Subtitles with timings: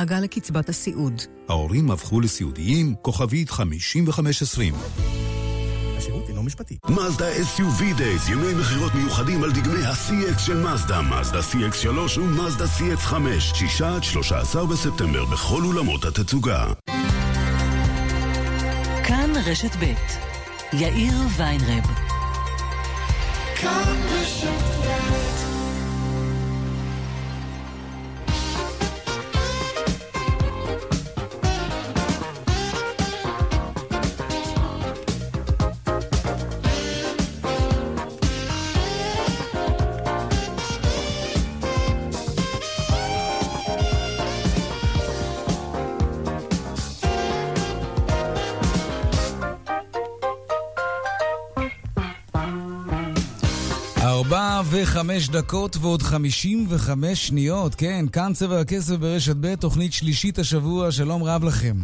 [0.00, 1.22] דאגה לקצבת הסיעוד.
[1.48, 4.74] ההורים הפכו לסיעודיים, כוכבית 5520.
[5.98, 6.78] השירות אינו משפטי.
[6.88, 13.40] מזדה SUV Days, ימי מכירות מיוחדים על דגמי ה-CX של מזדה, מזדה CX3 ומזדה CX5,
[13.40, 16.72] 6 עד 13 בספטמבר בכל אולמות התצוגה.
[19.04, 19.94] כאן רשת ב'
[20.72, 21.84] יאיר ויינרב.
[23.56, 24.59] כאן רשת
[55.20, 57.74] וחמש דקות ועוד חמישים וחמש שניות.
[57.74, 61.76] כן, כאן צבע הכסף ברשת ב', תוכנית שלישית השבוע, שלום רב לכם.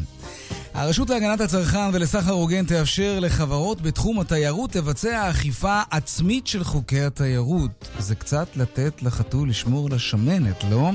[0.76, 7.88] הרשות להגנת הצרכן ולסחר הוגן תאפשר לחברות בתחום התיירות לבצע אכיפה עצמית של חוקי התיירות.
[7.98, 10.90] זה קצת לתת לחתול לשמור לשמנת, לא?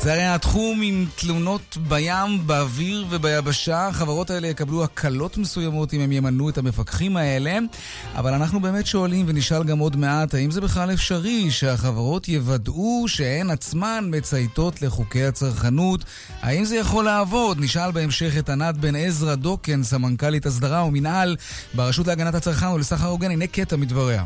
[0.00, 3.88] זה הרי התחום עם תלונות בים, באוויר וביבשה.
[3.88, 7.58] החברות האלה יקבלו הקלות מסוימות אם הם ימנו את המפקחים האלה.
[8.14, 13.50] אבל אנחנו באמת שואלים ונשאל גם עוד מעט, האם זה בכלל אפשרי שהחברות יוודאו שהן
[13.50, 16.04] עצמן מצייתות לחוקי הצרכנות?
[16.42, 17.60] האם זה יכול לעבוד?
[17.60, 19.21] נשאל בהמשך את ענת בן עזרא.
[19.22, 21.36] עזרא דוקן, סמנכ"לית הסדרה ומינהל
[21.74, 24.24] ברשות להגנת הצרכן ולסחר הוגן, הנה קטע מדבריה.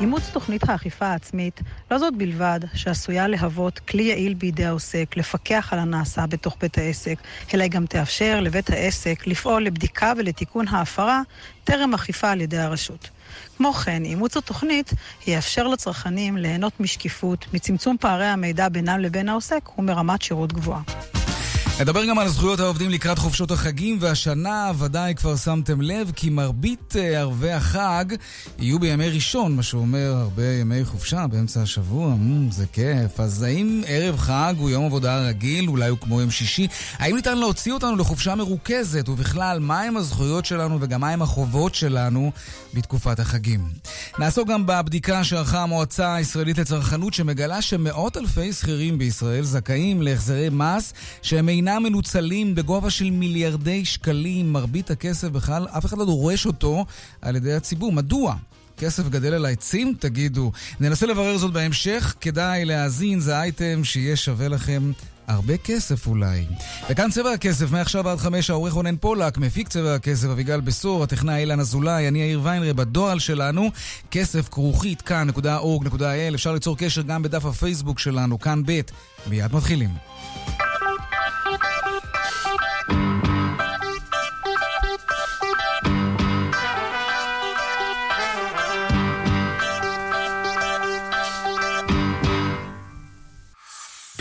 [0.00, 5.78] אימוץ תוכנית האכיפה העצמית לא זאת בלבד שעשויה להוות כלי יעיל בידי העוסק לפקח על
[5.78, 7.14] הנעשה בתוך בית העסק,
[7.54, 11.22] אלא היא גם תאפשר לבית העסק לפעול לבדיקה ולתיקון ההפרה
[11.64, 13.10] טרם אכיפה על ידי הרשות.
[13.56, 14.90] כמו כן, אימוץ התוכנית
[15.26, 20.82] יאפשר לצרכנים ליהנות משקיפות, מצמצום פערי המידע בינם לבין העוסק ומרמת שירות גבוהה.
[21.80, 26.96] נדבר גם על זכויות העובדים לקראת חופשות החגים, והשנה ודאי כבר שמתם לב כי מרבית
[26.96, 28.04] אה, ערבי החג
[28.58, 33.20] יהיו בימי ראשון, מה שאומר הרבה ימי חופשה באמצע השבוע, מ, זה כיף.
[33.20, 36.66] אז האם ערב חג הוא יום עבודה רגיל, אולי הוא כמו יום שישי?
[36.98, 42.32] האם ניתן להוציא אותנו לחופשה מרוכזת, ובכלל, מהם הזכויות שלנו וגם מהם החובות שלנו
[42.74, 43.68] בתקופת החגים?
[44.18, 50.92] נעסוק גם בבדיקה שערכה המועצה הישראלית לצרכנות, שמגלה שמאות אלפי שכירים בישראל זכאים להחזרי מס
[51.22, 54.52] שהם אינם מנוצלים בגובה של מיליארדי שקלים.
[54.52, 56.86] מרבית הכסף בכלל, אף אחד לא דורש אותו
[57.20, 57.92] על ידי הציבור.
[57.92, 58.34] מדוע?
[58.76, 59.94] כסף גדל על העצים?
[59.98, 60.52] תגידו.
[60.80, 62.14] ננסה לברר זאת בהמשך.
[62.20, 64.92] כדאי להאזין, זה אייטם שיהיה שווה לכם
[65.26, 66.44] הרבה כסף אולי.
[66.90, 71.40] וכאן צבע הכסף, מעכשיו עד חמש, העורך רונן פולק, מפיק צבע הכסף, אביגל בשור, הטכנאי
[71.40, 73.70] אילן אזולאי, אני יאיר ויינרי, בדואל שלנו,
[74.10, 78.80] כסף כרוכית כאן.org.il, אפשר ליצור קשר גם בדף הפייסבוק שלנו, כאן ב',
[79.26, 79.90] מיד מתחילים.
[81.58, 82.11] Thank you.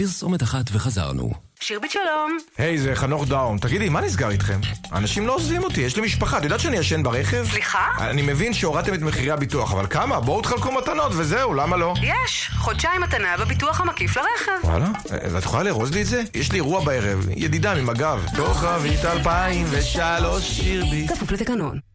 [0.01, 1.31] פרסומת אחת וחזרנו.
[1.59, 2.37] שירבית שלום.
[2.57, 3.57] היי, hey, זה חנוך דאון.
[3.57, 4.59] תגידי, מה נסגר איתכם?
[4.93, 6.37] אנשים לא עוזבים אותי, יש לי משפחה.
[6.37, 7.45] את יודעת שאני ישן ברכב?
[7.51, 7.87] סליחה?
[7.99, 10.19] אני מבין שהורדתם את מחירי הביטוח, אבל כמה?
[10.19, 11.93] בואו תחלקו מתנות וזהו, למה לא?
[12.01, 14.67] יש, חודשיים מתנה בביטוח המקיף לרכב.
[14.67, 14.89] וואלה?
[15.31, 16.23] ואת יכולה לארוז לי את זה?
[16.33, 18.19] יש לי אירוע בערב, ידידה ממג"ב.
[18.37, 21.11] כוכבית 2003 שירבית.
[21.11, 21.90] כפוף לתקנון.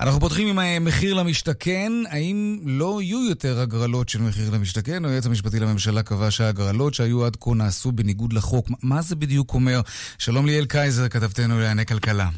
[0.00, 1.92] אנחנו פותחים עם אה, מחיר למשתכן.
[2.08, 5.04] האם לא יהיו יותר הגרלות של מחיר למשתכן?
[5.04, 8.66] היועץ המשפטי לממשלה קבע שההגרלות שהיו עד כה נעשו בניגוד לחוק.
[8.82, 9.80] מה זה בדיוק אומר?
[10.18, 12.28] שלום ליאל קייזר, כתבתנו לענייני כלכלה.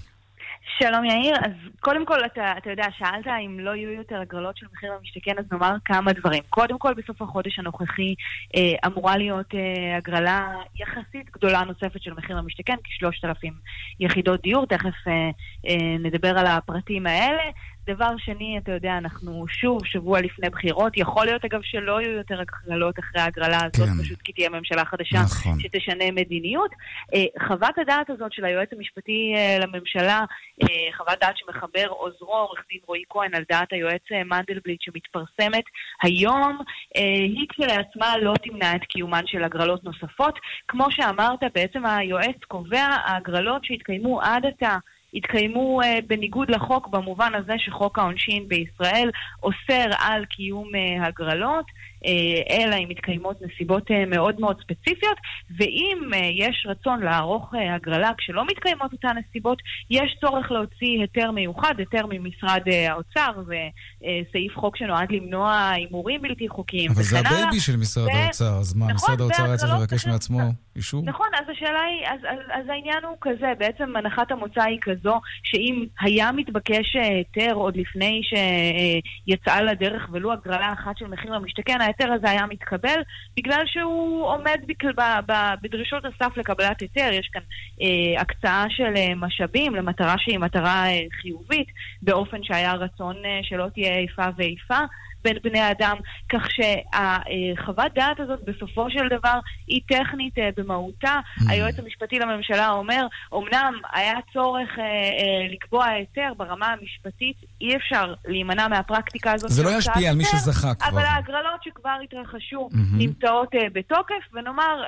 [0.83, 4.67] שלום יאיר, אז קודם כל אתה, אתה יודע, שאלת אם לא יהיו יותר הגרלות של
[4.73, 6.43] מחיר למשתכן, אז נאמר כמה דברים.
[6.51, 8.15] קודם כל, בסוף החודש הנוכחי
[8.57, 10.49] אה, אמורה להיות אה, הגרלה
[10.81, 13.53] יחסית גדולה נוספת של מחיר למשתכן, כשלושת אלפים
[14.01, 15.31] יחידות דיור, תכף אה,
[15.69, 17.43] אה, נדבר על הפרטים האלה.
[17.87, 20.93] דבר שני, אתה יודע, אנחנו שוב שבוע לפני בחירות.
[20.97, 24.03] יכול להיות, אגב, שלא יהיו יותר הגרלות אחרי ההגרלה הזאת, כן.
[24.03, 25.61] פשוט כי תהיה ממשלה חדשה נכון.
[25.61, 26.71] שתשנה מדיניות.
[27.15, 30.25] אה, חוות הדעת הזאת של היועץ המשפטי אה, לממשלה,
[30.63, 30.67] אה,
[30.97, 35.65] חוות דעת שמחבר עוזרו, עורך דין רועי כהן, על דעת היועץ מנדלבליט שמתפרסמת
[36.03, 36.59] היום,
[36.95, 40.39] היא כשלעצמה לא תמנע את קיומן של הגרלות נוספות.
[40.69, 44.77] כמו שאמרת, בעצם היועץ קובע ההגרלות שהתקיימו עד עתה.
[45.15, 49.11] התקיימו uh, בניגוד לחוק במובן הזה שחוק העונשין בישראל
[49.43, 51.65] אוסר על קיום uh, הגרלות.
[52.07, 55.17] אה, אלא אם מתקיימות נסיבות אה, מאוד מאוד ספציפיות,
[55.59, 61.75] ואם אה, יש רצון לערוך הגרלה כשלא מתקיימות אותן נסיבות, יש צורך להוציא היתר מיוחד,
[61.79, 67.19] היתר ממשרד האוצר, וסעיף חוק שנועד למנוע הימורים בלתי חוקיים אבל זה.
[67.19, 70.41] הבייבי של משרד ו- האוצר, אז מה, נכון, משרד האוצר היה צריך לבקש מעצמו
[70.77, 71.03] אישור?
[71.05, 75.21] נכון, אז השאלה היא, אז, אז, אז העניין הוא כזה, בעצם הנחת המוצא היא כזו,
[75.43, 82.13] שאם היה מתבקש היתר עוד לפני שיצאה לדרך ולו הגרלה אחת של מחיר למשתכן, ההיתר
[82.13, 83.03] הזה היה מתקבל,
[83.37, 85.33] בגלל שהוא עומד בכל, ב, ב,
[85.63, 87.43] בדרישות הסף לקבלת היתר, יש כאן
[87.83, 91.69] אה, הקצאה של אה, משאבים למטרה שהיא מטרה אה, חיובית,
[92.03, 94.79] באופן שהיה רצון אה, שלא תהיה איפה ואיפה.
[95.25, 95.97] בין בני אדם,
[96.33, 101.15] כך שהחוות דעת הזאת בסופו של דבר היא טכנית אה, במהותה.
[101.49, 108.15] היועץ המשפטי לממשלה אומר, אמנם היה צורך אה, אה, לקבוע היתר ברמה המשפטית, אי אפשר
[108.27, 109.51] להימנע מהפרקטיקה הזאת.
[109.51, 110.89] זה לא ישפיע על מי שזכה כבר.
[110.89, 112.99] אבל ההגרלות שכבר התרחשו מהמם.
[112.99, 114.83] נמצאות בתוקף, ונאמר...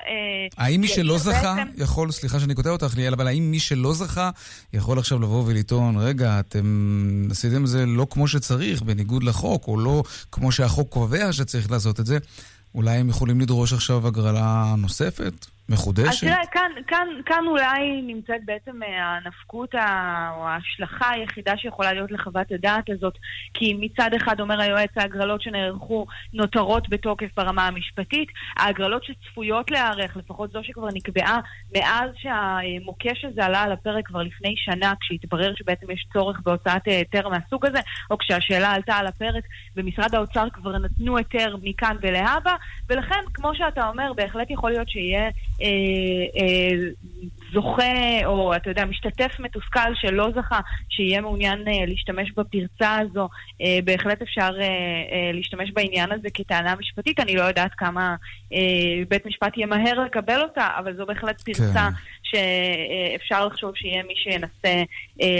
[0.58, 4.31] האם מי שלא זכה יכול, סליחה שאני קוטע אותך ליאל, אבל האם מי שלא זכה
[4.73, 6.62] יכול עכשיו לבוא ולטעון, רגע, אתם
[7.31, 10.02] עשיתם זה לא כמו שצריך, בניגוד לחוק, או לא
[10.33, 12.19] כמו שהחוק קובע שצריך לעשות את זה,
[12.75, 15.47] אולי הם יכולים לדרוש עכשיו הגרלה נוספת?
[15.73, 16.27] אז מחודשת?
[16.27, 22.11] תראה, כאן, כאן, כאן אולי נמצאת בעצם אה, הנפקות ה- או ההשלכה היחידה שיכולה להיות
[22.11, 23.15] לחוות הדעת הזאת,
[23.55, 30.53] כי מצד אחד אומר היועץ, ההגרלות שנערכו נותרות בתוקף ברמה המשפטית, ההגרלות שצפויות להיערך, לפחות
[30.53, 31.41] זו שכבר נקבעה
[31.77, 36.97] מאז שהמוקש הזה עלה על הפרק כבר לפני שנה, כשהתברר שבעצם יש צורך בהוצאת אה,
[36.97, 37.81] היתר מהסוג הזה,
[38.11, 39.45] או כשהשאלה עלתה על הפרק,
[39.77, 42.55] במשרד האוצר כבר נתנו היתר מכאן ולהבא,
[42.91, 45.31] ולכן, כמו שאתה אומר, בהחלט יכול להיות שיהיה...
[45.62, 46.76] אה, אה,
[47.53, 53.29] זוכה, או אתה יודע, משתתף מתוסכל שלא זכה, שיהיה מעוניין אה, להשתמש בפרצה הזו,
[53.62, 57.20] אה, בהחלט אפשר אה, אה, להשתמש בעניין הזה כטענה משפטית.
[57.20, 58.17] אני לא יודעת כמה
[58.53, 58.59] אה,
[59.09, 61.91] בית משפט ימהר לקבל אותה, אבל זו בהחלט פרצה כן.
[62.23, 64.82] שאפשר לחשוב שיהיה מי שינסה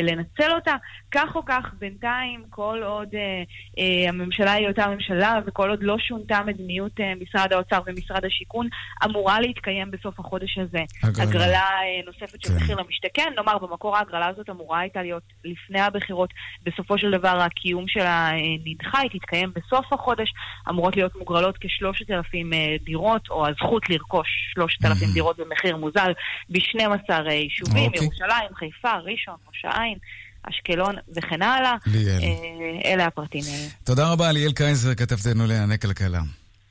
[0.03, 0.75] לנצל אותה.
[1.11, 3.43] כך או כך, בינתיים, כל עוד אה,
[3.79, 8.69] אה, הממשלה היא אותה ממשלה, וכל עוד לא שונתה מדיניות אה, משרד האוצר ומשרד השיכון,
[9.05, 10.79] אמורה להתקיים בסוף החודש הזה.
[11.03, 11.23] הגרלה.
[11.23, 12.57] הגרלה אה, נוספת של כן.
[12.57, 13.33] מחיר למשתכן.
[13.37, 16.31] נאמר, במקור ההגרלה הזאת אמורה הייתה להיות לפני הבחירות.
[16.63, 20.33] בסופו של דבר הקיום שלה אה, נדחה, היא תתקיים בסוף החודש.
[20.71, 25.15] אמורות להיות מוגרלות כשלושת אלפים אה, דירות, או הזכות לרכוש שלושת אלפים Mhm.
[25.15, 26.13] דירות במחיר מוזל
[26.49, 28.05] ב-12 יישובים, אוקיי.
[28.05, 29.99] ירושלים, חיפה, ראשון, ראש העין.
[30.43, 31.77] אשקלון וכן הלאה.
[31.87, 32.23] ליאל.
[32.23, 33.43] אה, אלה הפרטים.
[33.49, 36.21] אה, תודה רבה ליאל קייזר, כתבתנו לענייני כלכלה.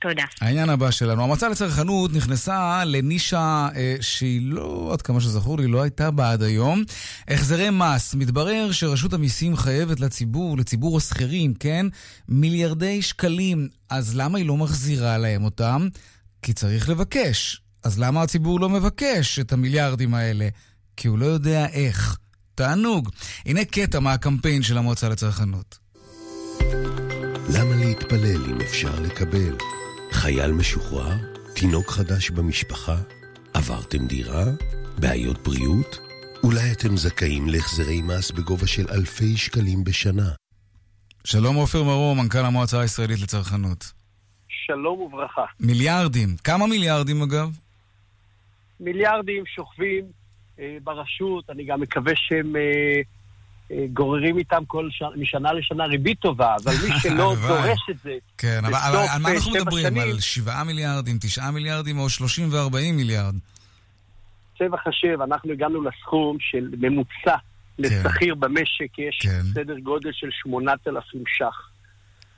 [0.01, 0.24] תודה.
[0.42, 5.81] העניין הבא שלנו, המועצה לצרכנות נכנסה לנישה אה, שהיא לא, עד כמה שזכור לי, לא
[5.81, 6.83] הייתה בה עד היום.
[7.27, 8.15] החזרי מס.
[8.15, 11.86] מתברר שרשות המיסים חייבת לציבור, לציבור השכירים, כן?
[12.30, 13.68] מיליארדי שקלים.
[13.89, 15.88] אז למה היא לא מחזירה להם אותם?
[16.42, 17.62] כי צריך לבקש.
[17.83, 20.48] אז למה הציבור לא מבקש את המיליארדים האלה?
[20.98, 22.18] כי הוא לא יודע איך.
[22.56, 23.09] תענוג.
[23.45, 25.77] הנה קטע מהקמפיין של המועצה לצרכנות.
[27.56, 29.56] למה להתפלל אם אפשר לקבל?
[30.12, 31.15] חייל משוחרר?
[31.56, 32.95] תינוק חדש במשפחה?
[33.53, 34.44] עברתם דירה?
[35.00, 36.00] בעיות בריאות?
[36.44, 40.31] אולי אתם זכאים להחזרי מס בגובה של אלפי שקלים בשנה.
[41.24, 43.92] שלום עופר מרום, מנכ"ל המועצה הישראלית לצרכנות.
[44.65, 45.45] שלום וברכה.
[45.59, 46.36] מיליארדים.
[46.44, 47.57] כמה מיליארדים אגב?
[48.80, 50.20] מיליארדים שוכבים
[50.84, 52.62] ברשות, אני גם מקווה שהם אה,
[53.72, 55.04] אה, גוררים איתם כל ש...
[55.16, 57.36] משנה לשנה ריבית טובה, אבל מי שלא.
[57.48, 59.86] דורש את זה כן, אבל, אבל על מה אה, אנחנו מדברים?
[59.88, 63.36] שנים, על 7 מיליארדים, 9 מיליארדים או 30 ו-40 מיליארד?
[64.60, 67.36] צבע חשב, אנחנו הגענו לסכום של ממוצע
[67.80, 69.41] לשכיר במשק, יש כן.
[69.53, 71.68] סדר גודל של 8,000 ש"ח.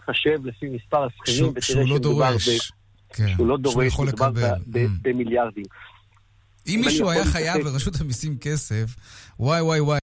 [0.10, 2.48] חשב לפי מספר השכירים, שהוא- ותראה שהוא לא שמדובר דורש.
[2.50, 2.74] ב-
[3.16, 4.58] כן, שהוא לא שהוא דורש, יכול מדובר ב- לקבל.
[4.68, 4.90] ב- Mm.
[5.02, 5.64] במיליארדים.
[6.68, 8.96] אם מישהו היה חייב לרשות המיסים כסף,
[9.40, 10.00] וואי וואי וואי,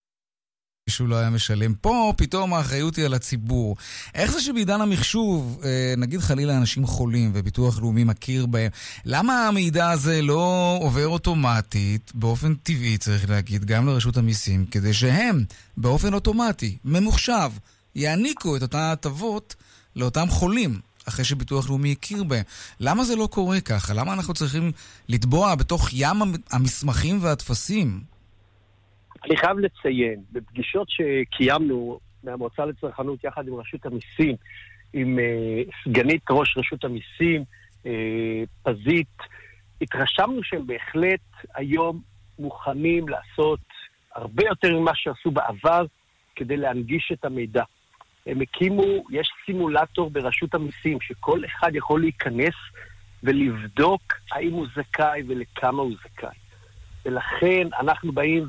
[0.90, 1.75] מישהו לא היה משלם.
[1.75, 3.76] פה פתאום האחריות היא על הציבור.
[4.14, 8.71] איך זה שבעידן המחשוב, אה, נגיד חלילה אנשים חולים וביטוח לאומי מכיר בהם,
[9.05, 15.45] למה המידע הזה לא עובר אוטומטית, באופן טבעי צריך להגיד, גם לרשות המיסים, כדי שהם,
[15.76, 17.50] באופן אוטומטי, ממוחשב,
[17.95, 19.55] יעניקו את אותן ההטבות
[19.97, 20.89] לאותם חולים.
[21.09, 22.45] אחרי שביטוח לאומי הכיר בהם.
[22.80, 23.95] למה זה לא קורה ככה?
[23.95, 24.73] למה אנחנו צריכים
[25.09, 28.00] לטבוע בתוך ים המ- המסמכים והטפסים?
[29.25, 34.37] אני חייב לציין, בפגישות שקיימנו מהמועצה לצרכנות יחד עם רשות המיסים,
[34.92, 37.45] עם אה, סגנית ראש רשות המיסים,
[37.87, 39.16] אה, פזית,
[39.83, 41.21] התרשמנו שהם בהחלט
[41.54, 42.00] היום
[42.38, 43.61] מוכנים לעשות
[44.14, 45.85] הרבה יותר ממה שעשו בעבר
[46.37, 47.62] כדי להנגיש את המידע.
[48.27, 52.55] הם הקימו, יש סימולטור ברשות המיסים, שכל אחד יכול להיכנס
[53.23, 56.37] ולבדוק האם הוא זכאי ולכמה הוא זכאי.
[57.05, 58.49] ולכן אנחנו באים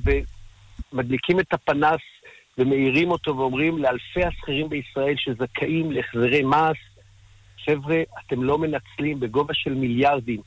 [0.94, 2.01] ומדליקים את הפנס
[2.58, 6.78] ומאירים אותו ואומרים לאלפי השכירים בישראל שזכאים להחזרי מס,
[7.66, 10.42] חבר'ה, אתם לא מנצלים בגובה של מיליארדים.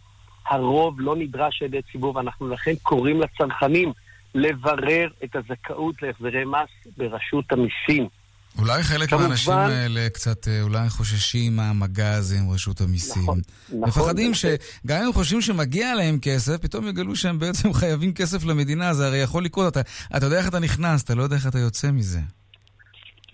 [0.47, 3.93] הרוב לא נדרש על ידי ציבור, ואנחנו לכן קוראים לצרכנים
[4.35, 8.09] לברר את הזכאות להחזרי מס ברשות המיסים.
[8.59, 9.25] אולי חלק כמובן...
[9.25, 13.23] מהאנשים האלה קצת אה, אולי חוששים מהמגע הזה עם רשות המיסים.
[13.23, 13.89] נכון, נכון.
[13.89, 14.51] מפחדים נכון.
[14.85, 19.07] שגם אם הם חושבים שמגיע להם כסף, פתאום יגלו שהם בעצם חייבים כסף למדינה, זה
[19.07, 19.73] הרי יכול לקרות.
[19.73, 19.81] אתה,
[20.17, 22.21] אתה יודע איך אתה נכנס, אתה לא יודע איך אתה יוצא מזה.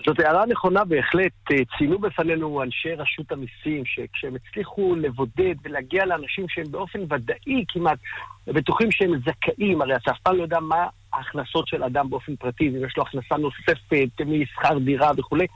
[0.06, 1.32] זאת הערה נכונה בהחלט.
[1.52, 7.98] אה, ציינו בפנינו אנשי רשות המיסים, שכשהם הצליחו לבודד ולהגיע לאנשים שהם באופן ודאי כמעט
[8.46, 12.68] בטוחים שהם זכאים, הרי אתה אף פעם לא יודע מה ההכנסות של אדם באופן פרטי,
[12.68, 15.46] אם יש לו הכנסה נוספת משכר דירה וכולי,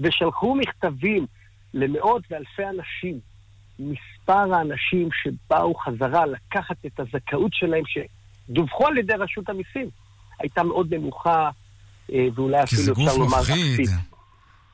[0.00, 1.26] ושלחו מכתבים
[1.74, 3.18] למאות ואלפי אנשים.
[3.78, 9.88] מספר האנשים שבאו חזרה לקחת את הזכאות שלהם, שדווחו על ידי רשות המיסים,
[10.38, 11.50] הייתה מאוד נמוכה,
[12.12, 13.90] אה, ואולי אפילו אפשר לומר אפסית.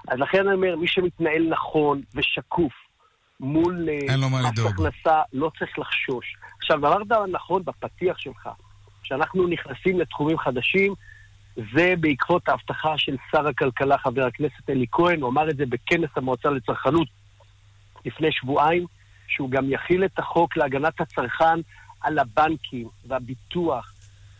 [0.08, 2.72] אז לכן אני אומר, מי שמתנהל נכון ושקוף
[3.40, 6.36] מול אה, מס הכנסה, לא צריך לחשוש.
[6.58, 8.48] עכשיו, אמרת נכון בפתיח שלך,
[9.08, 10.94] שאנחנו נכנסים לתחומים חדשים,
[11.74, 16.10] זה בעקבות ההבטחה של שר הכלכלה, חבר הכנסת אלי כהן, הוא אמר את זה בכנס
[16.16, 17.08] המועצה לצרכנות
[18.04, 18.86] לפני שבועיים,
[19.28, 21.60] שהוא גם יכיל את החוק להגנת הצרכן
[22.00, 23.92] על הבנקים והביטוח.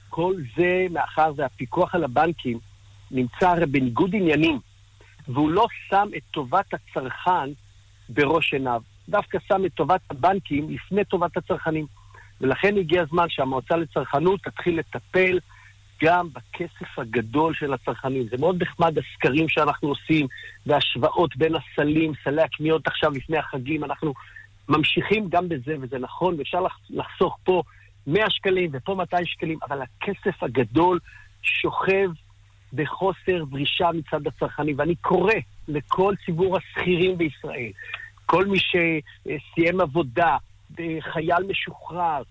[0.08, 2.58] כל זה מאחר והפיקוח על הבנקים
[3.10, 4.60] נמצא הרי בניגוד עניינים,
[5.28, 7.50] והוא לא שם את טובת הצרכן
[8.08, 11.87] בראש עיניו, דווקא שם את טובת הבנקים לפני טובת הצרכנים.
[12.40, 15.38] ולכן הגיע הזמן שהמועצה לצרכנות תתחיל לטפל
[16.04, 18.26] גם בכסף הגדול של הצרכנים.
[18.30, 20.26] זה מאוד נחמד הסקרים שאנחנו עושים,
[20.66, 24.14] והשוואות בין הסלים, סלי הקניות עכשיו לפני החגים, אנחנו
[24.68, 27.62] ממשיכים גם בזה, וזה נכון, ואפשר לחסוך פה
[28.07, 30.99] 100 שקלים ופה 200 שקלים, אבל הכסף הגדול
[31.42, 32.11] שוכב
[32.73, 34.75] בחוסר דרישה מצד הצרכנים.
[34.78, 35.33] ואני קורא
[35.68, 37.71] לכל ציבור השכירים בישראל,
[38.26, 40.37] כל מי שסיים עבודה,
[41.12, 42.22] חייל משוחרר,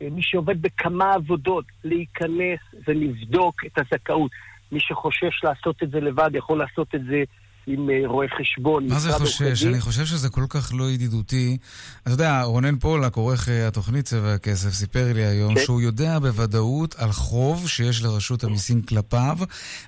[0.00, 4.30] מי שעובד בכמה עבודות, להיכנס ולבדוק את הזכאות.
[4.72, 7.22] מי שחושש לעשות את זה לבד, יכול לעשות את זה
[7.66, 8.88] עם אה, רואה חשבון.
[8.88, 9.64] מה זה חושש?
[9.64, 11.56] אני חושב שזה כל כך לא ידידותי.
[12.02, 15.60] אתה יודע, רונן פולק, עורך אה, התוכנית צבע הכסף, סיפר לי היום כן.
[15.60, 19.38] שהוא יודע בוודאות על חוב שיש לרשות המיסים כלפיו,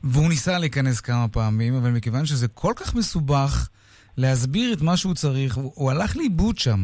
[0.05, 3.69] והוא ניסה להיכנס כמה פעמים, אבל מכיוון שזה כל כך מסובך,
[4.19, 6.79] להסביר את מה שהוא צריך, הוא, הוא הלך לאיבוד שם.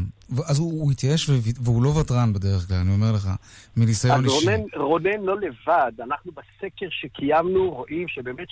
[0.49, 1.31] אז הוא, הוא התייאש
[1.65, 3.29] והוא לא ותרן בדרך כלל, אני אומר לך,
[3.77, 4.47] מניסיון אישי.
[4.47, 8.49] רונן, רונן לא לבד, אנחנו בסקר שקיימנו רואים שבאמת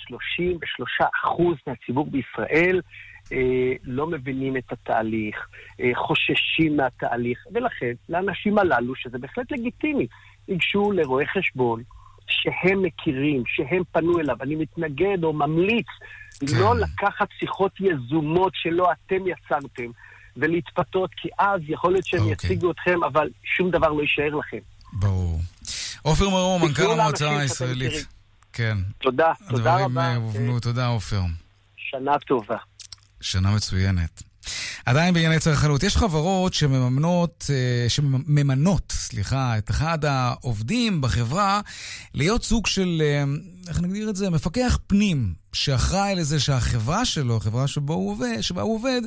[1.01, 1.05] 33%
[1.67, 2.81] מהציבור בישראל
[3.31, 5.47] אה, לא מבינים את התהליך,
[5.79, 10.07] אה, חוששים מהתהליך, ולכן לאנשים הללו, שזה בהחלט לגיטימי,
[10.47, 11.83] ייגשו לרואי חשבון
[12.27, 14.35] שהם מכירים, שהם פנו אליו.
[14.41, 15.87] אני מתנגד או ממליץ
[16.39, 16.57] כן.
[16.57, 19.91] לא לקחת שיחות יזומות שלא אתם יצרתם
[20.37, 22.33] ולהתפתות, כי אז יכול להיות שהם אוקיי.
[22.33, 24.57] יציגו אתכם, אבל שום דבר לא יישאר לכם.
[24.93, 25.39] ברור.
[26.01, 28.07] עופר מרום, מנכ"ל המועצה הישראלית.
[28.53, 28.77] כן.
[29.01, 30.11] תודה, תודה רבה.
[30.11, 31.21] הדברים הובנו, תודה עופר.
[31.77, 32.57] שנה טובה.
[33.21, 34.23] שנה מצוינת.
[34.85, 41.61] עדיין בענייני צרכנות, יש חברות שמממנות, אה, שממנות, סליחה, את אחד העובדים בחברה
[42.13, 43.23] להיות סוג של, אה,
[43.67, 44.29] איך נגדיר את זה?
[44.29, 49.01] מפקח פנים שאחראי לזה שהחברה שלו, החברה שבו הוא עובד, שבה הוא עובד,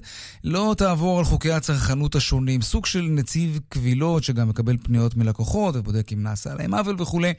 [0.44, 2.62] לא תעבור על חוקי הצרכנות השונים.
[2.62, 7.32] סוג של נציב קבילות שגם מקבל פניות מלקוחות ובודק אם נעשה להם עוול וכולי.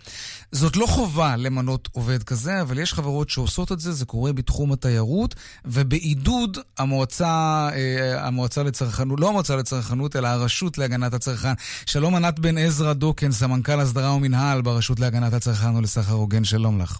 [0.51, 4.71] זאת לא חובה למנות עובד כזה, אבל יש חברות שעושות את זה, זה קורה בתחום
[4.71, 11.53] התיירות, ובעידוד המועצה, אה, המועצה לצרכנות, לא המועצה לצרכנות, אלא הרשות להגנת הצרכן.
[11.85, 16.99] שלום ענת בן עזרא דוקן, סמנכ"ל הסדרה ומינהל ברשות להגנת הצרכן ולסחר הוגן, שלום לך.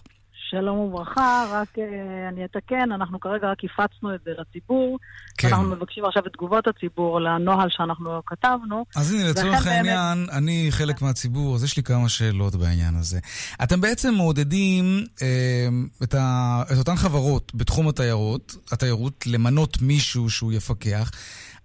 [0.50, 1.80] שלום וברכה, רק uh,
[2.28, 4.98] אני אתקן, אנחנו כרגע רק הפצנו את זה לציבור.
[5.38, 5.48] כן.
[5.48, 8.84] אנחנו מבקשים עכשיו את תגובות הציבור לנוהל שאנחנו כתבנו.
[8.96, 10.36] אז הנה, לצורך העניין, באמת...
[10.38, 13.18] אני חלק מהציבור, אז יש לי כמה שאלות בעניין הזה.
[13.62, 15.68] אתם בעצם מעודדים אה,
[16.02, 21.10] את, ה, את אותן חברות בתחום התיירות, התיירות, למנות מישהו שהוא יפקח.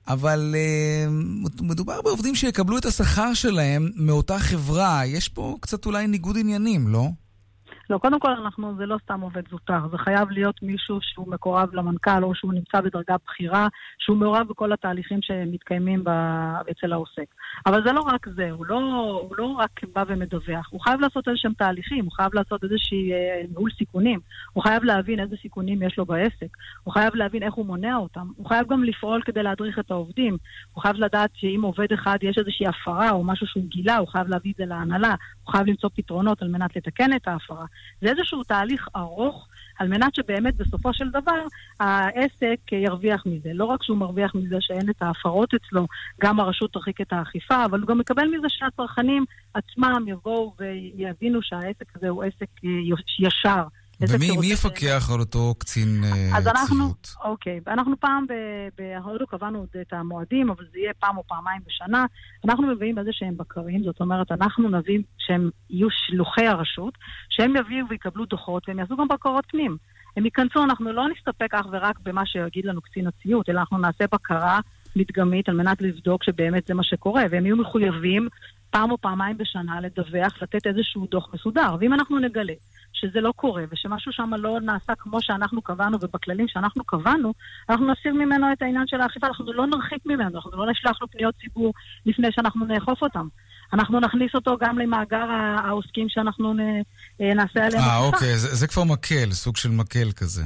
[0.08, 1.12] אבל uh,
[1.62, 5.06] מדובר בעובדים שיקבלו את השכר שלהם מאותה חברה.
[5.06, 7.08] יש פה קצת אולי ניגוד עניינים, לא?
[7.90, 11.70] לא, קודם כל אנחנו, זה לא סתם עובד זוטר, זה חייב להיות מישהו שהוא מקורב
[11.74, 13.68] למנכ"ל או שהוא נמצא בדרגה בכירה,
[14.00, 16.10] שהוא מעורב בכל התהליכים שמתקיימים ב...
[16.72, 17.25] אצל העוסק.
[17.66, 18.80] אבל זה לא רק זה, הוא לא,
[19.22, 23.13] הוא לא רק בא ומדווח, הוא חייב לעשות איזה שהם תהליכים, הוא חייב לעשות איזשהי
[23.13, 24.20] אה, ניהול סיכונים,
[24.54, 28.28] הוא חייב להבין איזה סיכונים יש לו בעסק, הוא חייב להבין איך הוא מונע אותם,
[28.36, 30.38] הוא חייב גם לפעול כדי להדריך את העובדים,
[30.74, 34.28] הוא חייב לדעת שאם עובד אחד יש איזושהי הפרה או משהו שהוא גילה, הוא חייב
[34.28, 37.66] להביא את זה להנהלה, הוא חייב למצוא פתרונות על מנת לתקן את ההפרה.
[38.01, 39.48] זה איזשהו תהליך ארוך.
[39.80, 41.42] על מנת שבאמת בסופו של דבר
[41.80, 43.50] העסק ירוויח מזה.
[43.53, 45.88] לא רק שהוא מרוויח מזה שאין את ההפרות אצלו,
[46.22, 51.96] גם הרשות תרחיק את האכיפה, אבל הוא גם מקבל מזה שהצרכנים עצמם יבואו ויבינו שהעסק
[51.96, 52.70] הזה הוא עסק אה,
[53.20, 53.63] ישר.
[54.01, 56.35] ומי יפקח על אותו קצין ציות?
[56.35, 58.25] אז אנחנו, אוקיי, אנחנו פעם,
[58.77, 62.05] בהודו קבענו את המועדים, אבל זה יהיה פעם או פעמיים בשנה.
[62.45, 66.93] אנחנו מביאים איזה שהם בקרים, זאת אומרת, אנחנו נביא שהם יהיו שלוחי הרשות,
[67.29, 69.77] שהם יביאו ויקבלו דוחות, והם יעשו גם בקרות פנים.
[70.17, 74.05] הם ייכנסו, אנחנו לא נסתפק אך ורק במה שיגיד לנו קצין הציות, אלא אנחנו נעשה
[74.12, 74.59] בקרה
[74.95, 78.27] מדגמית על מנת לבדוק שבאמת זה מה שקורה, והם יהיו מחויבים
[78.69, 81.75] פעם או פעמיים בשנה לדווח, לתת איזשהו דוח מסודר.
[81.79, 82.53] ואם אנחנו נגלה
[83.03, 87.33] שזה לא קורה, ושמשהו שם לא נעשה כמו שאנחנו קבענו ובכללים שאנחנו קבענו,
[87.69, 91.07] אנחנו נסיר ממנו את העניין של האכיפה, אנחנו לא נרחיק ממנו, אנחנו לא נשלח לו
[91.07, 91.74] פניות ציבור
[92.05, 93.27] לפני שאנחנו נאכוף אותם.
[93.74, 95.25] אנחנו נכניס אותו גם למאגר
[95.65, 96.53] העוסקים שאנחנו
[97.22, 100.43] אה, נעשה עליהם אה, אוקיי, זה, זה כבר מקל, סוג של מקל כזה.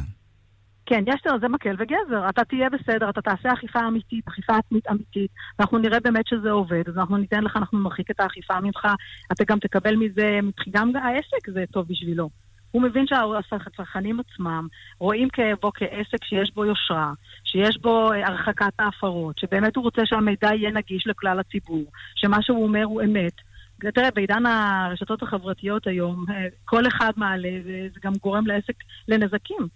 [0.85, 2.29] כן, יש לו, זה מקל וגזר.
[2.29, 6.83] אתה תהיה בסדר, אתה תעשה אכיפה אמיתית, אכיפה עצמית אמיתית, ואנחנו נראה באמת שזה עובד,
[6.89, 8.87] אז אנחנו ניתן לך, אנחנו נרחיק את האכיפה ממך,
[9.31, 12.29] אתה גם תקבל מזה, גם העסק זה טוב בשבילו.
[12.71, 14.67] הוא מבין שהצרכנים עצמם
[14.99, 15.27] רואים
[15.61, 17.11] בו כעסק שיש בו יושרה,
[17.43, 21.83] שיש בו אה, הרחקת ההפרות, שבאמת הוא רוצה שהמידע יהיה נגיש לכלל הציבור,
[22.15, 23.33] שמה שהוא אומר הוא אמת.
[23.79, 28.75] תראה, בעידן הרשתות החברתיות היום, אה, כל אחד מעלה, וזה גם גורם לעסק
[29.07, 29.67] לנזקים.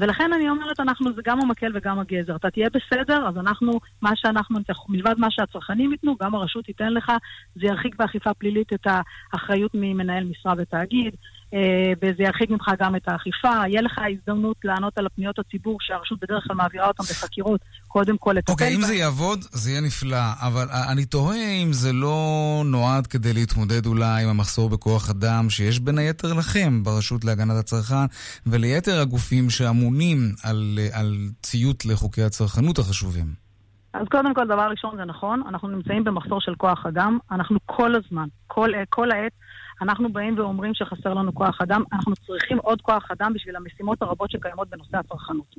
[0.00, 2.36] ולכן אני אומרת, אנחנו, זה גם המקל וגם הגזר.
[2.36, 7.12] אתה תהיה בסדר, אז אנחנו, מה שאנחנו, מלבד מה שהצרכנים ייתנו, גם הרשות תיתן לך,
[7.54, 8.86] זה ירחיק באכיפה פלילית את
[9.32, 11.14] האחריות ממנהל משרה ותאגיד.
[11.54, 13.48] אה, וזה ירחיק ממך גם את האכיפה.
[13.68, 18.32] יהיה לך הזדמנות לענות על הפניות הציבור שהרשות בדרך כלל מעבירה אותם בחקירות, קודם כל
[18.32, 22.62] לטפל אוקיי, okay, אם זה יעבוד, זה יהיה נפלא, אבל אני תוהה אם זה לא
[22.64, 28.06] נועד כדי להתמודד אולי עם המחסור בכוח אדם שיש בין היתר לכם ברשות להגנת הצרכן
[28.46, 33.50] וליתר הגופים שאמונים על, על ציות לחוקי הצרכנות החשובים.
[33.94, 37.94] אז קודם כל, דבר ראשון זה נכון, אנחנו נמצאים במחסור של כוח אדם, אנחנו כל
[37.94, 39.32] הזמן, כל, כל העת,
[39.80, 44.30] אנחנו באים ואומרים שחסר לנו כוח אדם, אנחנו צריכים עוד כוח אדם בשביל המשימות הרבות
[44.30, 45.54] שקיימות בנושא הצרכנות.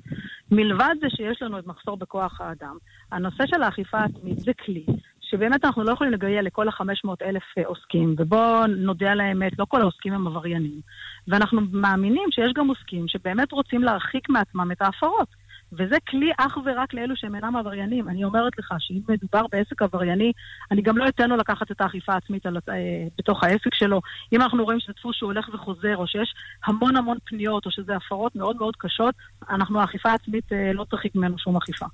[0.51, 2.77] מלבד זה שיש לנו את מחסור בכוח האדם,
[3.11, 4.85] הנושא של האכיפה העצמית זה כלי
[5.31, 9.81] שבאמת אנחנו לא יכולים לגייל לכל ה-500 אלף עוסקים, ובואו נודה על האמת, לא כל
[9.81, 10.81] העוסקים הם עבריינים.
[11.27, 15.27] ואנחנו מאמינים שיש גם עוסקים שבאמת רוצים להרחיק מעצמם את ההפרות.
[15.73, 18.09] וזה כלי אך ורק לאלו שהם אינם עבריינים.
[18.09, 20.31] אני אומרת לך שאם מדובר בעסק עברייני,
[20.71, 22.73] אני גם לא אתן לו לקחת את האכיפה העצמית על, אה,
[23.17, 24.01] בתוך העסק שלו.
[24.33, 26.33] אם אנחנו רואים שזה דפוס שהוא הולך וחוזר, או שיש
[26.65, 29.15] המון המון פניות, או שזה הפרות מאוד מאוד קשות,
[29.49, 31.85] אנחנו, האכיפה העצמית אה, לא תרחיק ממנו שום אכיפה.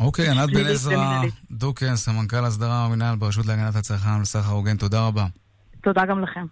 [0.00, 5.26] אוקיי, ענת בן עזרא, דוקן, סמנכ"ל הסדרה במינהל ברשות להגנת הצרכן וסחר הוגן, תודה רבה.
[5.82, 6.46] תודה גם לכם.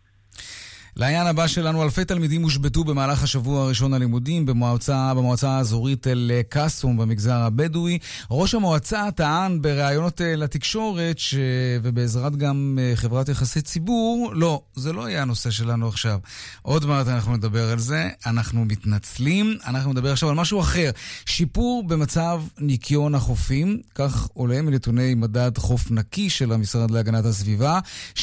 [0.96, 7.36] לעניין הבא שלנו, אלפי תלמידים הושבתו במהלך השבוע הראשון הלימודים במועצה, במועצה האזורית אל-קסום במגזר
[7.36, 7.98] הבדואי.
[8.30, 11.34] ראש המועצה טען בראיונות אה, לתקשורת, ש...
[11.82, 16.18] ובעזרת גם אה, חברת יחסי ציבור, לא, זה לא יהיה הנושא שלנו עכשיו.
[16.62, 20.90] עוד מעט אנחנו נדבר על זה, אנחנו מתנצלים, אנחנו נדבר עכשיו על משהו אחר.
[21.26, 27.78] שיפור במצב ניקיון החופים, כך עולה מנתוני מדד חוף נקי של המשרד להגנת הסביבה.
[28.14, 28.20] 75%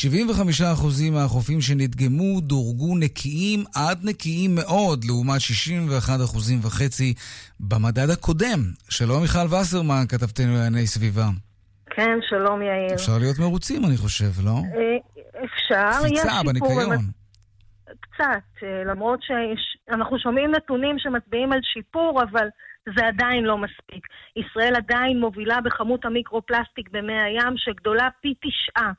[1.12, 7.04] מהחופים שנדגמו דור דורגו נקיים עד נקיים מאוד, לעומת 61.5%
[7.60, 8.60] במדד הקודם.
[8.90, 11.26] שלום מיכל וסרמן, כתבתנו לענייני סביבה.
[11.86, 12.94] כן, שלום יאיר.
[12.96, 14.52] אפשר להיות מרוצים, אני חושב, לא?
[14.52, 14.98] אה,
[15.46, 16.98] אפשר, קפיצה בניקיון.
[18.00, 22.48] קצת, אה, למרות שאנחנו שומעים נתונים שמצביעים על שיפור, אבל
[22.96, 24.08] זה עדיין לא מספיק.
[24.36, 28.92] ישראל עדיין מובילה בכמות המיקרו-פלסטיק במי הים, שגדולה פי תשעה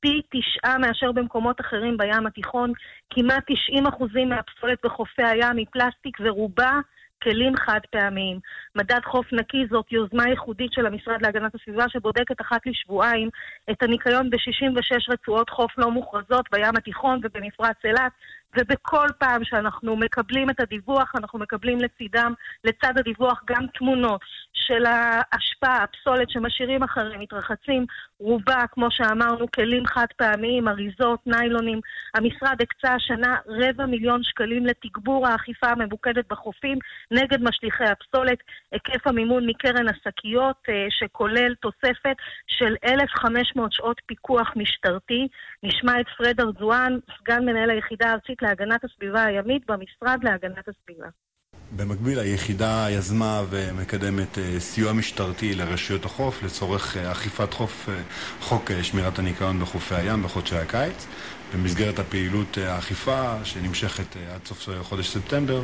[0.00, 2.72] פי תשעה מאשר במקומות אחרים בים התיכון.
[3.10, 6.80] כמעט 90 אחוזים מהפסולת בחופי הים היא פלסטיק ורובה
[7.22, 8.40] כלים חד פעמיים.
[8.76, 13.28] מדד חוף נקי זאת יוזמה ייחודית של המשרד להגנת הסביבה שבודקת אחת לשבועיים
[13.70, 18.12] את הניקיון ב-66 רצועות חוף לא מוכרזות בים התיכון ובמפרץ אילת,
[18.58, 22.32] ובכל פעם שאנחנו מקבלים את הדיווח, אנחנו מקבלים לצידם,
[22.64, 24.20] לצד הדיווח, גם תמונות
[24.52, 27.86] של האשפה, הפסולת שמשאירים אחרים, מתרחצים
[28.20, 31.80] רובה, כמו שאמרנו, כלים חד פעמיים, אריזות, ניילונים.
[32.14, 36.78] המשרד הקצה השנה רבע מיליון שקלים לתגבור האכיפה הממוקדת בחופים
[37.10, 38.38] נגד משליכי הפסולת.
[38.72, 45.28] היקף המימון מקרן השקיות, אה, שכולל תוספת של 1,500 שעות פיקוח משטרתי.
[45.62, 51.25] נשמע את פרד ארזואן, סגן מנהל היחידה הארצית להגנת הסביבה הימית במשרד להגנת הסביבה.
[51.72, 57.94] במקביל היחידה יזמה ומקדמת אה, סיוע משטרתי לרשויות החוף לצורך אה, אכיפת חוף, אה,
[58.40, 61.06] חוק שמירת הניקיון בחופי הים בחודשי הקיץ.
[61.54, 65.62] במסגרת הפעילות האכיפה שנמשכת עד סוף חודש ספטמבר,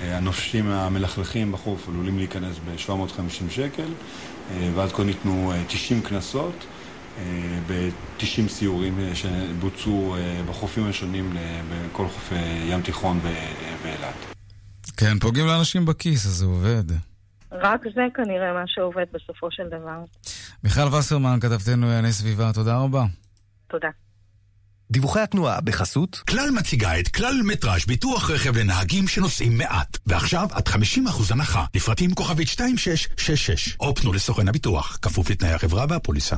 [0.00, 3.88] הנופשים המלכלכים בחוף עלולים להיכנס ב-750 שקל,
[4.74, 6.64] ועד כה ניתנו 90 קנסות.
[7.66, 10.16] ב-90 סיורים שבוצעו
[10.48, 11.36] בחופים השונים
[11.70, 12.34] בכל חופי
[12.68, 13.20] ים תיכון
[13.82, 14.33] ואילת.
[14.96, 16.84] כן, פוגעים לאנשים בכיס, אז זה עובד.
[17.52, 20.04] רק זה כנראה מה שעובד בסופו של דבר.
[20.64, 23.04] מיכל וסרמן, כתבתנו לענייני סביבה, תודה רבה.
[23.70, 23.88] תודה.
[24.90, 26.16] דיווחי התנועה בחסות?
[26.16, 29.98] כלל מציגה את כלל מטראז' ביטוח רכב לנהגים שנוסעים מעט.
[30.06, 30.70] ועכשיו עד 50%
[31.30, 33.76] הנחה, לפרטים כוכבית 2666.
[33.80, 36.36] או פנו לסוכן הביטוח, כפוף לתנאי החברה והפוליסה.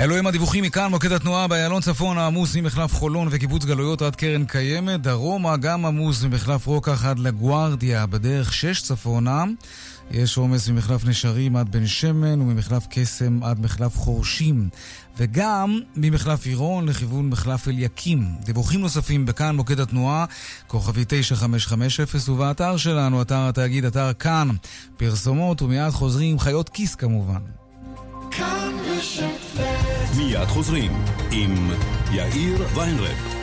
[0.00, 4.44] אלו הם הדיווחים מכאן, מוקד התנועה באיילון צפון העמוס ממחלף חולון וקיבוץ גלויות עד קרן
[4.44, 9.44] קיימת, דרומה גם עמוס ממחלף רוקח עד לגוארדיה בדרך 6 צפונה.
[10.10, 14.68] יש עומס ממחלף נשרים עד בן שמן וממחלף קסם עד מחלף חורשים.
[15.16, 18.28] וגם ממחלף עירון לכיוון מחלף אליקים.
[18.44, 20.24] דיווחים נוספים בכאן מוקד התנועה,
[20.66, 24.48] כוכבי 9550 ובאתר שלנו, אתר התאגיד, אתר כאן.
[24.96, 27.40] פרסומות ומיד חוזרים חיות כיס כמובן.
[28.30, 28.70] כאן
[30.16, 30.92] מיד חוזרים
[31.30, 31.70] עם
[32.12, 33.40] יאיר ויינרב.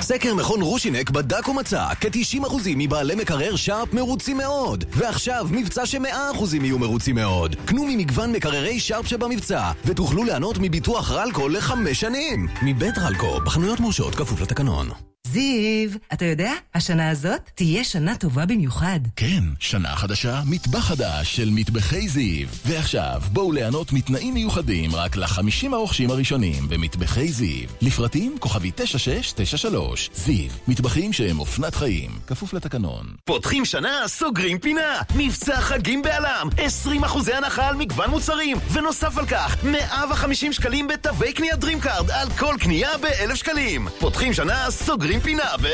[0.00, 4.84] סקר מכון רושינק בדק ומצא כ-90% מבעלי מקרר שרפ מרוצים מאוד.
[4.90, 7.56] ועכשיו מבצע ש-100% יהיו מרוצים מאוד.
[7.64, 12.48] קנו ממגוון מקררי שרפ שבמבצע, ותוכלו ליהנות מביטוח רלקו לחמש שנים.
[12.62, 15.11] מבית רלקו, בחנויות מורשות כפוף לתקנון.
[15.26, 19.00] זיו, אתה יודע, השנה הזאת תהיה שנה טובה במיוחד.
[19.16, 22.48] כן, שנה חדשה, מטבח חדש של מטבחי זיו.
[22.66, 27.68] ועכשיו, בואו ליהנות מתנאים מיוחדים רק לחמישים הרוכשים הראשונים במטבחי זיו.
[27.82, 30.10] לפרטים כוכבי 9693.
[30.14, 33.06] זיו, מטבחים שהם אופנת חיים, כפוף לתקנון.
[33.24, 35.00] פותחים שנה, סוגרים פינה.
[35.16, 38.56] מבצע חגים בעלם, 20 אחוזי הנחה על מגוון מוצרים.
[38.72, 43.88] ונוסף על כך, 150 שקלים בתווי קנייה Dream Card על כל קנייה ב-1,000 שקלים.
[43.98, 45.66] פותחים שנה, סוגרים פינה ב...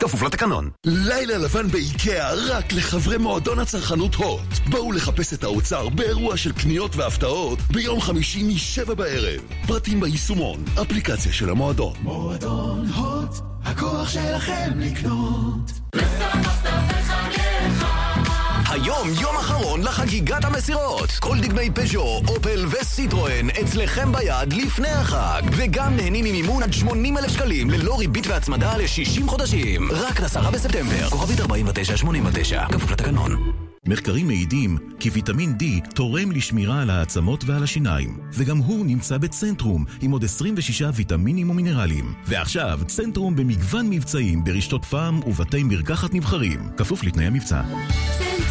[0.00, 0.70] כפוף לתקנון.
[0.86, 4.58] לילה לבן באיקאה רק לחברי מועדון הצרכנות הוט.
[4.70, 9.40] בואו לחפש את האוצר באירוע של קניות והפתעות ביום חמישי משבע בערב.
[9.66, 11.94] פרטים ביישומון, אפליקציה של המועדון.
[12.02, 15.72] מועדון הוט, הכוח שלכם לקנות.
[18.72, 21.10] היום יום אחרון לחגיגת המסירות.
[21.10, 25.42] כל דגמי פז'ו, אופל וסיטרואן אצלכם ביד לפני החג.
[25.52, 29.92] וגם נהנים ממימון עד 80 אלף שקלים ללא ריבית והצמדה ל-60 חודשים.
[29.92, 31.10] רק ל-10 בספטמבר.
[31.10, 33.52] כוכבית 4989, כפוף לתקנון.
[33.86, 39.84] מחקרים מעידים כי ויטמין D תורם לשמירה על העצמות ועל השיניים, וגם הוא נמצא בצנטרום
[40.00, 42.14] עם עוד 26 ויטמינים ומינרלים.
[42.26, 47.62] ועכשיו, צנטרום במגוון מבצעים ברשתות פארם ובתי מרקחת נבחרים, כפוף לתנאי המבצע.
[47.62, 48.41] צנטרום,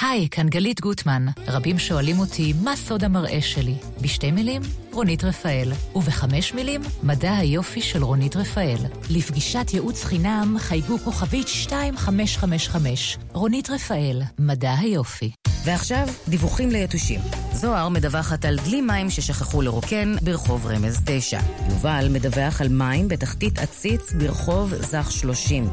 [0.00, 1.26] היי, כאן גלית גוטמן.
[1.48, 3.74] רבים שואלים אותי מה סוד המראה שלי.
[4.00, 5.72] בשתי מילים, רונית רפאל.
[5.94, 8.78] ובחמש מילים, מדע היופי של רונית רפאל.
[9.10, 13.18] לפגישת ייעוץ חינם חייגו כוכבית 2555.
[13.32, 15.30] רונית רפאל, מדע היופי.
[15.68, 17.20] ועכשיו, דיווחים ליתושים.
[17.52, 21.40] זוהר מדווחת על דלי מים ששכחו לרוקן ברחוב רמז 9.
[21.68, 25.70] יובל מדווח על מים בתחתית עציץ ברחוב זך 30.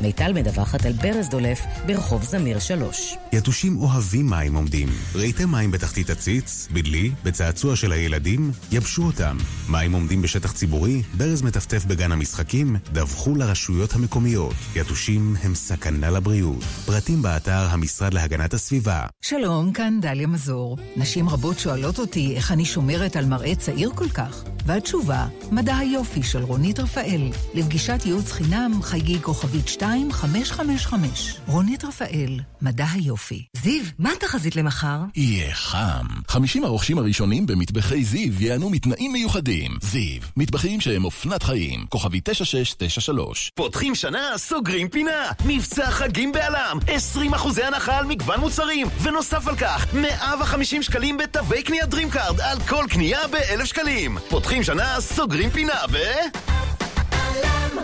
[0.00, 3.16] מיטל מדווחת על ברז דולף ברחוב זמיר 3.
[3.32, 4.88] יתושים אוהבים מים עומדים.
[5.14, 8.50] ראיתם מים בתחתית עציץ, בדלי, בצעצוע של הילדים?
[8.72, 9.36] יבשו אותם.
[9.68, 14.54] מים עומדים בשטח ציבורי, ברז מטפטף בגן המשחקים, דווחו לרשויות המקומיות.
[14.76, 16.64] יתושים הם סכנה לבריאות.
[16.86, 19.06] פרטים באתר המשרד להגנת הסביבה.
[19.40, 20.76] שלום, כאן דליה מזור.
[20.96, 24.44] נשים רבות שואלות אותי איך אני שומרת על מראה צעיר כל כך.
[24.66, 27.30] והתשובה, מדע היופי של רונית רפאל.
[27.54, 31.36] לפגישת ייעוץ חינם חייגי כוכבית 2555.
[31.46, 33.44] רונית רפאל, מדע היופי.
[33.56, 34.98] זיו, מה התחזית למחר?
[35.16, 36.06] יהיה חם.
[36.28, 39.76] 50 הרוכשים הראשונים במטבחי זיו ייהנו מתנאים מיוחדים.
[39.82, 41.86] זיו, מטבחים שהם אופנת חיים.
[41.88, 43.50] כוכבי 9693.
[43.54, 45.30] פותחים שנה, סוגרים פינה.
[45.44, 48.86] מבצע חגים בעלם, 20 אחוזי הנחה על מגוון מוצרים.
[49.16, 54.18] ונוסף על כך, 150 שקלים בתווי קנייה Dream Card על כל קנייה ב-1,000 שקלים.
[54.28, 55.96] פותחים שנה, סוגרים פינה ב...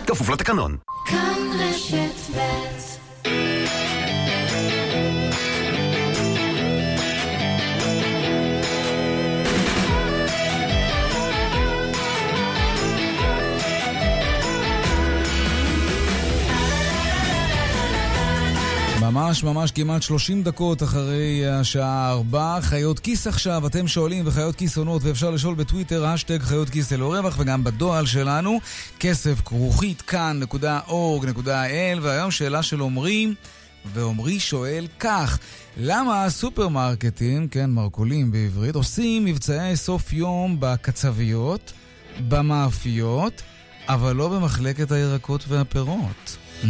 [0.07, 0.77] כפוף לתקנון.
[1.05, 3.92] כאן רשת ב'
[19.03, 22.57] ממש ממש כמעט 30 דקות אחרי השעה 4.
[22.61, 27.15] חיות כיס עכשיו, אתם שואלים וחיות כיס עונות, ואפשר לשאול בטוויטר, השטג חיות כיס ללא
[27.15, 28.59] רווח, וגם בדואל שלנו,
[28.99, 33.33] כסף כרוכית כאן.org.il, והיום שאלה של עומרי,
[33.93, 35.39] ועומרי שואל כך,
[35.77, 41.73] למה הסופרמרקטים, כן, מרכולים בעברית, עושים מבצעי סוף יום בקצביות,
[42.27, 43.41] במאפיות,
[43.87, 46.37] אבל לא במחלקת הירקות והפירות?
[46.63, 46.67] Mm.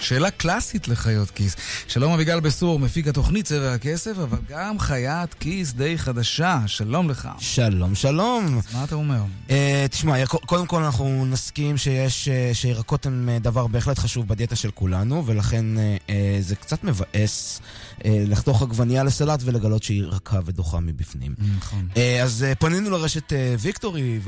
[0.00, 1.56] שאלה קלאסית לחיות כיס.
[1.88, 6.60] שלום אביגל בסור, מפיק התוכנית צבע הכסף, אבל גם חיית כיס די חדשה.
[6.66, 7.28] שלום לך.
[7.38, 8.58] שלום, שלום.
[8.58, 9.20] אז מה אתה אומר?
[9.48, 9.52] Uh,
[9.90, 14.70] תשמע, קודם כל אנחנו נסכים שיש, uh, שירקות הם uh, דבר בהחלט חשוב בדיאטה של
[14.70, 16.10] כולנו, ולכן uh,
[16.40, 17.60] זה קצת מבאס
[18.04, 21.34] לחתוך עגבנייה לסלט ולגלות שהיא רכה ודוחה מבפנים.
[21.56, 21.88] נכון.
[21.94, 24.20] Uh, אז uh, פנינו לרשת ויקטורי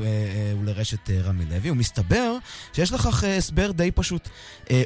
[0.61, 2.37] ולרשת רמי לוי, ומסתבר
[2.73, 4.29] שיש לכך הסבר די פשוט.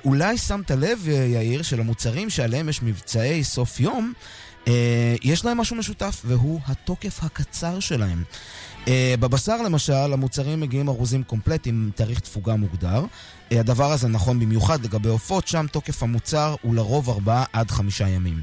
[0.05, 4.12] אולי שמת לב, יאיר, שלמוצרים שעליהם יש מבצעי סוף יום,
[4.68, 8.22] אה, יש להם משהו משותף, והוא התוקף הקצר שלהם.
[8.88, 13.05] אה, בבשר למשל, המוצרים מגיעים ארוזים קומפלט עם תאריך תפוגה מוגדר.
[13.53, 18.01] אה, הדבר הזה נכון במיוחד לגבי עופות, שם תוקף המוצר הוא לרוב 4 עד 5
[18.01, 18.40] ימים.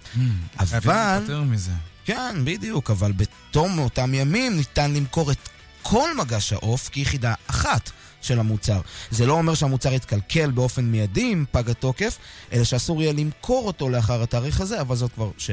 [0.59, 1.19] אבל...
[1.21, 1.71] יותר מזה.
[2.05, 5.49] כן, בדיוק, אבל בתום אותם ימים ניתן למכור את
[5.81, 7.91] כל מגש העוף כיחידה אחת.
[8.23, 8.81] של המוצר.
[9.11, 12.17] זה לא אומר שהמוצר יתקלקל באופן מיידי עם פג התוקף,
[12.53, 15.29] אלא שאסור יהיה למכור אותו לאחר התאריך הזה, אבל זאת כבר...
[15.37, 15.51] ש...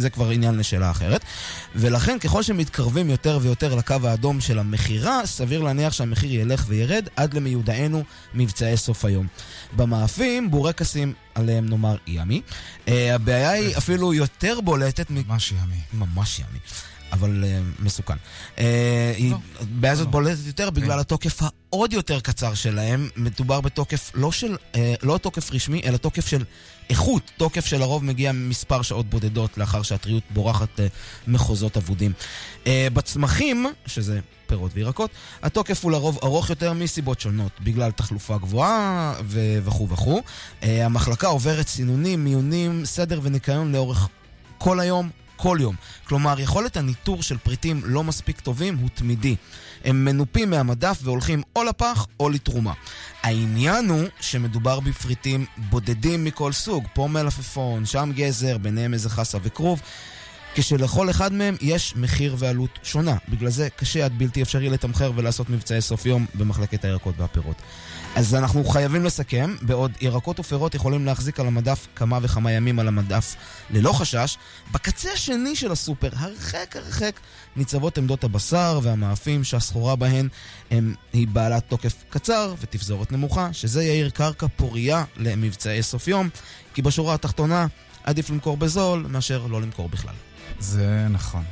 [0.00, 1.24] זה כבר עניין לשאלה אחרת.
[1.74, 7.34] ולכן ככל שמתקרבים יותר ויותר לקו האדום של המכירה, סביר להניח שהמחיר ילך וירד עד
[7.34, 8.02] למיודענו
[8.34, 9.26] מבצעי סוף היום.
[9.76, 12.40] במאפים, בורקסים עליהם נאמר ימי.
[12.86, 15.10] Uh, הבעיה היא אפילו יותר בולטת...
[15.10, 15.80] ממש ימי.
[15.92, 16.58] ממש ימי.
[17.12, 18.14] אבל uh, מסוכן.
[18.56, 18.60] Uh,
[19.16, 23.08] היא, הבעיה הזאת בולטת יותר בגלל התוקף העוד יותר קצר שלהם.
[23.16, 26.44] מדובר בתוקף לא של, uh, לא תוקף רשמי, אלא תוקף של
[26.90, 27.30] איכות.
[27.36, 30.82] תוקף שלרוב מגיע מספר שעות בודדות לאחר שהטריות בורחת uh,
[31.26, 32.12] מחוזות אבודים.
[32.64, 35.10] Uh, בצמחים, שזה פירות וירקות,
[35.42, 40.20] התוקף הוא לרוב ארוך יותר מסיבות שונות, בגלל תחלופה גבוהה וכו' וכו'.
[40.60, 44.08] Uh, המחלקה עוברת סינונים, מיונים, סדר וניקיון לאורך
[44.58, 45.76] כל היום, כל יום.
[46.04, 49.36] כלומר, יכולת הניטור של פריטים לא מספיק טובים הוא תמידי.
[49.84, 52.72] הם מנופים מהמדף והולכים או לפח או לתרומה.
[53.22, 59.80] העניין הוא שמדובר בפריטים בודדים מכל סוג, פה מלפפון, שם גזר, ביניהם איזה חסה וכרוב.
[60.54, 63.16] כשלכל אחד מהם יש מחיר ועלות שונה.
[63.28, 67.56] בגלל זה קשה עד בלתי אפשרי לתמחר ולעשות מבצעי סוף יום במחלקת הירקות והפירות.
[68.16, 72.88] אז אנחנו חייבים לסכם, בעוד ירקות ופירות יכולים להחזיק על המדף כמה וכמה ימים על
[72.88, 73.34] המדף
[73.70, 74.36] ללא חשש,
[74.72, 77.20] בקצה השני של הסופר, הרחק הרחק,
[77.56, 80.28] ניצבות עמדות הבשר והמאפים שהסחורה בהן
[80.70, 86.28] הם, היא בעלת תוקף קצר ותפזורת נמוכה, שזה יאיר קרקע פורייה למבצעי סוף יום,
[86.74, 87.66] כי בשורה התחתונה
[88.04, 90.14] עדיף למכור בזול מאשר לא למכור בכלל.
[90.58, 91.44] זה נכון.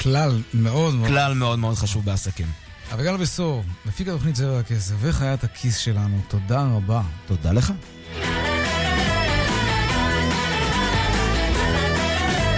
[0.00, 1.10] כלל מאוד מאוד...
[1.10, 2.63] כלל מאוד מאוד חשוב בעסקים.
[2.92, 7.02] אביגל בסור, מפיק התוכנית צבע הכסף וחיית הכיס שלנו, תודה רבה.
[7.26, 7.72] תודה לך.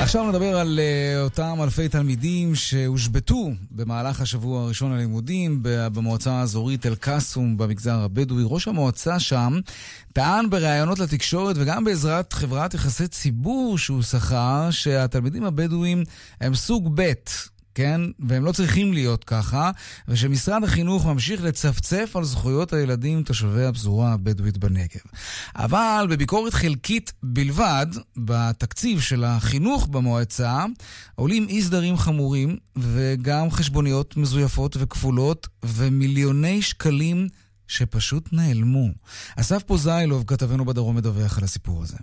[0.00, 7.56] עכשיו נדבר על uh, אותם אלפי תלמידים שהושבתו במהלך השבוע הראשון ללימודים במועצה האזורית אל-קסום
[7.56, 8.44] במגזר הבדואי.
[8.46, 9.60] ראש המועצה שם
[10.12, 16.02] טען בראיונות לתקשורת וגם בעזרת חברת יחסי ציבור שהוא שכר שהתלמידים הבדואים
[16.40, 17.12] הם סוג ב'.
[17.76, 18.00] כן?
[18.18, 19.70] והם לא צריכים להיות ככה,
[20.08, 25.00] ושמשרד החינוך ממשיך לצפצף על זכויות הילדים תושבי הפזורה הבדואית בנגב.
[25.56, 27.86] אבל בביקורת חלקית בלבד,
[28.16, 30.64] בתקציב של החינוך במועצה,
[31.14, 37.28] עולים אי סדרים חמורים, וגם חשבוניות מזויפות וכפולות, ומיליוני שקלים
[37.68, 38.88] שפשוט נעלמו.
[39.36, 41.96] אסף פוזיילוב, כתבנו בדרום, מדווח על הסיפור הזה.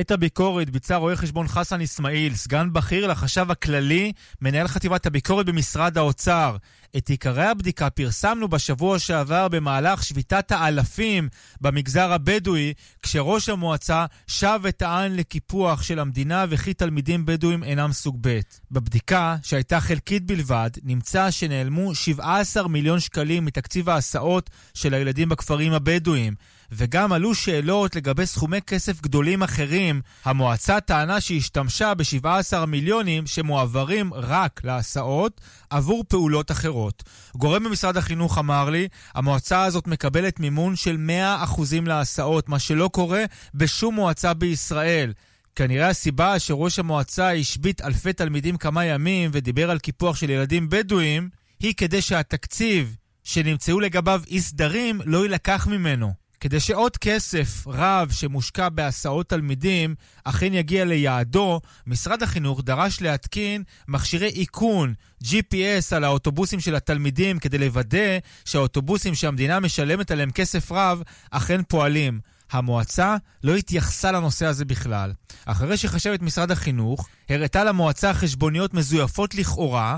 [0.00, 5.98] את הביקורת ביצע רואה חשבון חסן אסמאעיל, סגן בכיר לחשב הכללי, מנהל חטיבת הביקורת במשרד
[5.98, 6.56] האוצר.
[6.96, 11.28] את עיקרי הבדיקה פרסמנו בשבוע שעבר במהלך שביתת האלפים
[11.60, 18.40] במגזר הבדואי, כשראש המועצה שב וטען לקיפוח של המדינה וכי תלמידים בדואים אינם סוג ב'.
[18.70, 26.34] בבדיקה, שהייתה חלקית בלבד, נמצא שנעלמו 17 מיליון שקלים מתקציב ההסעות של הילדים בכפרים הבדואיים.
[26.72, 30.00] וגם עלו שאלות לגבי סכומי כסף גדולים אחרים.
[30.24, 37.02] המועצה טענה שהשתמשה ב-17 מיליונים שמועברים רק להסעות עבור פעולות אחרות.
[37.36, 40.96] גורם במשרד החינוך אמר לי, המועצה הזאת מקבלת מימון של
[41.44, 43.24] 100% להסעות, מה שלא קורה
[43.54, 45.12] בשום מועצה בישראל.
[45.56, 51.28] כנראה הסיבה שראש המועצה השבית אלפי תלמידים כמה ימים ודיבר על קיפוח של ילדים בדואים,
[51.60, 56.25] היא כדי שהתקציב שנמצאו לגביו אי סדרים לא יילקח ממנו.
[56.40, 59.94] כדי שעוד כסף רב שמושקע בהסעות תלמידים
[60.24, 64.94] אכן יגיע ליעדו, משרד החינוך דרש להתקין מכשירי איכון
[65.24, 72.20] GPS על האוטובוסים של התלמידים כדי לוודא שהאוטובוסים שהמדינה משלמת עליהם כסף רב אכן פועלים.
[72.50, 75.12] המועצה לא התייחסה לנושא הזה בכלל.
[75.46, 79.96] אחרי שחשבת משרד החינוך, הראתה למועצה חשבוניות מזויפות לכאורה,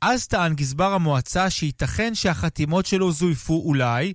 [0.00, 4.12] אז טען גזבר המועצה שייתכן שהחתימות שלו זויפו אולי,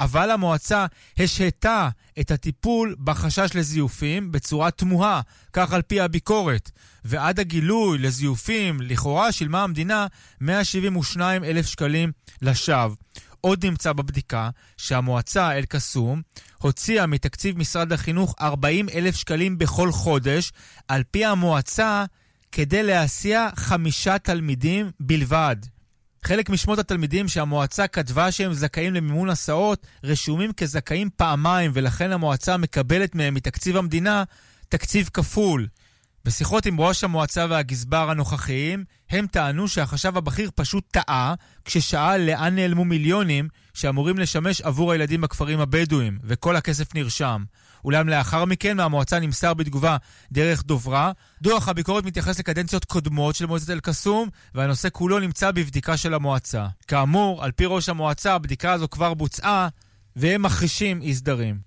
[0.00, 0.86] אבל המועצה
[1.18, 1.88] השהתה
[2.20, 5.20] את הטיפול בחשש לזיופים בצורה תמוהה,
[5.52, 6.70] כך על פי הביקורת.
[7.04, 10.06] ועד הגילוי לזיופים, לכאורה שילמה המדינה
[10.40, 12.94] 172 אלף שקלים לשווא.
[13.40, 16.22] עוד נמצא בבדיקה שהמועצה אל-קסום
[16.58, 20.52] הוציאה מתקציב משרד החינוך 40 אלף שקלים בכל חודש,
[20.88, 22.04] על פי המועצה,
[22.52, 25.56] כדי להסיע חמישה תלמידים בלבד.
[26.26, 33.14] חלק משמות התלמידים שהמועצה כתבה שהם זכאים למימון הסעות רשומים כזכאים פעמיים, ולכן המועצה מקבלת
[33.14, 34.24] מהם מתקציב המדינה
[34.68, 35.66] תקציב כפול.
[36.24, 41.34] בשיחות עם ראש המועצה והגזבר הנוכחיים, הם טענו שהחשב הבכיר פשוט טעה
[41.64, 47.44] כששאל לאן נעלמו מיליונים שאמורים לשמש עבור הילדים בכפרים הבדואים, וכל הכסף נרשם.
[47.84, 49.96] אולם לאחר מכן מהמועצה נמסר בתגובה
[50.32, 51.12] דרך דוברה,
[51.42, 56.66] דוח הביקורת מתייחס לקדנציות קודמות של מועצת אל-קסום, והנושא כולו נמצא בבדיקה של המועצה.
[56.88, 59.68] כאמור, על פי ראש המועצה, הבדיקה הזו כבר בוצעה,
[60.16, 61.66] והם מחרישים אי סדרים.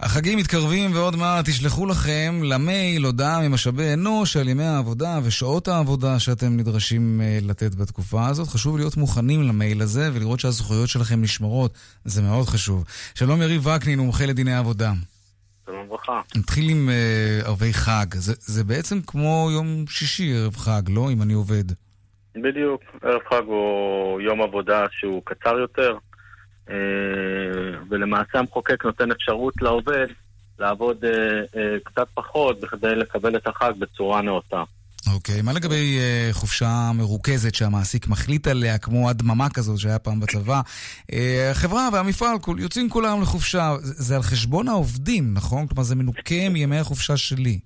[0.00, 6.18] החגים מתקרבים ועוד מעט תשלחו לכם למייל הודעה ממשאבי אנוש על ימי העבודה ושעות העבודה
[6.18, 8.48] שאתם נדרשים אה, לתת בתקופה הזאת.
[8.48, 11.72] חשוב להיות מוכנים למייל הזה ולראות שהזכויות שלכם נשמרות,
[12.04, 12.84] זה מאוד חשוב.
[13.14, 14.92] שלום יריב וקנין, מומחה לדיני עבודה.
[15.68, 16.20] שלום וברכה.
[16.36, 18.06] נתחיל עם uh, ערבי חג.
[18.14, 21.10] זה, זה בעצם כמו יום שישי ערב חג, לא?
[21.12, 21.64] אם אני עובד.
[22.34, 22.82] בדיוק.
[23.02, 25.96] ערב חג הוא יום עבודה שהוא קצר יותר.
[26.70, 26.74] אה,
[27.88, 30.06] ולמעשה המחוקק נותן אפשרות לעובד
[30.58, 31.10] לעבוד אה,
[31.56, 34.62] אה, קצת פחות בכדי לקבל את החג בצורה נאותה.
[35.14, 40.20] אוקיי, okay, מה לגבי uh, חופשה מרוכזת שהמעסיק מחליט עליה, כמו הדממה כזאת שהיה פעם
[40.20, 40.60] בצבא?
[41.12, 41.14] Uh,
[41.50, 45.66] החברה והמפעל כול, יוצאים כולם לחופשה, זה, זה על חשבון העובדים, נכון?
[45.66, 47.58] כלומר, זה מנוכה מימי החופשה שלי.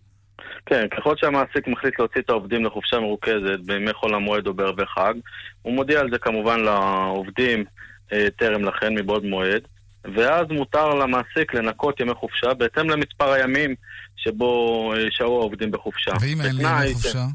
[0.66, 5.14] כן, ככל שהמעסיק מחליט להוציא את העובדים לחופשה מרוכזת בימי חול המועד או בערבי חג,
[5.62, 7.64] הוא מודיע על זה כמובן לעובדים
[8.12, 9.62] אה, טרם לכן, מבעוד מועד,
[10.04, 13.74] ואז מותר למעסיק לנקות ימי חופשה בהתאם למספר הימים
[14.16, 16.12] שבו אה, שהו העובדים בחופשה.
[16.20, 17.26] ואם אין לי ימי חופשה?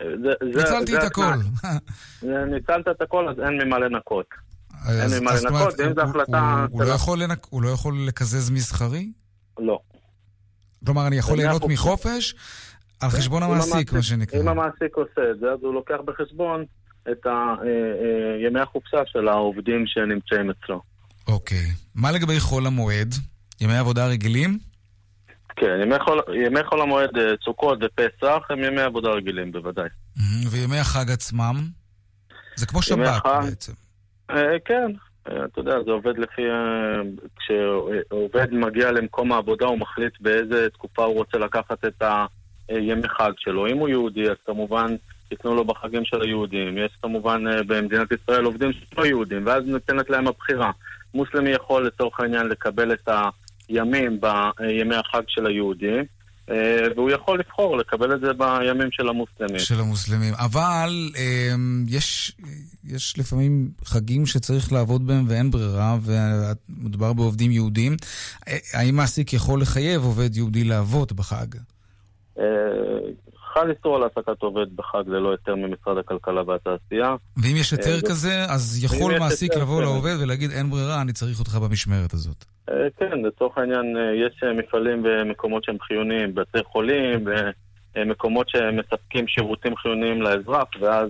[0.00, 0.06] אה,
[0.42, 1.22] ניצלתי את הכל.
[2.54, 4.26] ניצלת את הכל, אז אין ממה לנקות.
[4.88, 6.66] אין ממה לנקות, ואם זו החלטה...
[6.72, 6.94] לא
[7.50, 9.12] הוא לא יכול לקזז מסחרי?
[9.58, 9.78] לא.
[10.86, 12.34] כלומר, אני יכול ליהנות מחופש
[13.00, 14.40] על כן, חשבון המעסיק, מה שנקרא.
[14.40, 16.64] אם המעסיק עושה את זה, אז הוא לוקח בחשבון
[17.10, 20.80] את אה, אה, ימי החופשה של העובדים שנמצאים אצלו.
[21.28, 21.66] אוקיי.
[21.94, 23.14] מה לגבי חול המועד?
[23.60, 24.58] ימי עבודה רגילים?
[25.56, 29.88] כן, ימי חול, ימי חול המועד, אה, סוכות ופסח, הם ימי עבודה רגילים, בוודאי.
[30.50, 31.54] וימי החג עצמם?
[32.56, 33.72] זה כמו שבת החג, בעצם.
[34.64, 36.42] כן, אתה יודע, זה עובד לפי...
[37.36, 42.02] כשעובד מגיע למקום העבודה, הוא מחליט באיזה תקופה הוא רוצה לקחת את
[42.68, 43.66] הימי חג שלו.
[43.66, 44.96] אם הוא יהודי, אז כמובן...
[45.30, 46.78] ייתנו לו בחגים של היהודים.
[46.78, 50.70] יש כמובן אה, במדינת ישראל עובדים שלא יהודים, ואז ניתנת להם הבחירה.
[51.16, 53.08] מוסלמי יכול לצורך העניין לקבל את
[53.68, 56.04] הימים בימי החג של היהודים.
[56.50, 59.58] אה, והוא יכול לבחור לקבל את זה בימים של המוסלמים.
[59.58, 60.34] של המוסלמים.
[60.34, 62.32] אבל אמ, יש,
[62.84, 67.96] יש לפעמים חגים שצריך לעבוד בהם ואין ברירה, ומדובר בעובדים יהודים.
[68.48, 71.46] אה, האם מעסיק יכול לחייב עובד יהודי לעבוד בחג?
[73.56, 77.16] חל איסור על העסקת עובד בחג ללא היתר ממשרד הכלכלה והתעשייה.
[77.36, 81.38] ואם יש היתר אה, כזה, אז יכול מעסיק לבוא לעובד ולהגיד, אין ברירה, אני צריך
[81.38, 82.44] אותך במשמרת הזאת.
[82.70, 87.24] אה, כן, לצורך העניין, אה, יש מפעלים ומקומות שהם חיוניים, בתי חולים,
[88.06, 91.08] מקומות שמספקים שירותים חיוניים לאזרח, ואז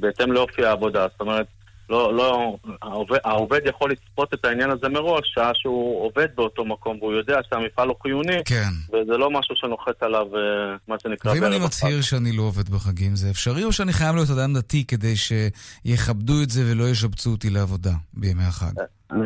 [0.00, 1.06] בהתאם לאופי העבודה.
[1.12, 1.46] זאת אומרת,
[1.90, 6.98] לא, לא, העובד, העובד יכול לצפות את העניין הזה מראש, שעה שהוא עובד באותו מקום
[7.00, 8.70] והוא יודע שהמפעל הוא חיוני, כן.
[8.88, 13.16] וזה לא משהו שנוחת עליו, אה, מה שנקרא, ואם אני מצהיר שאני לא עובד בחגים,
[13.16, 17.50] זה אפשרי, או שאני חייב להיות אדם דתי כדי שיכבדו את זה ולא ישבצו אותי
[17.50, 18.72] לעבודה בימי החג?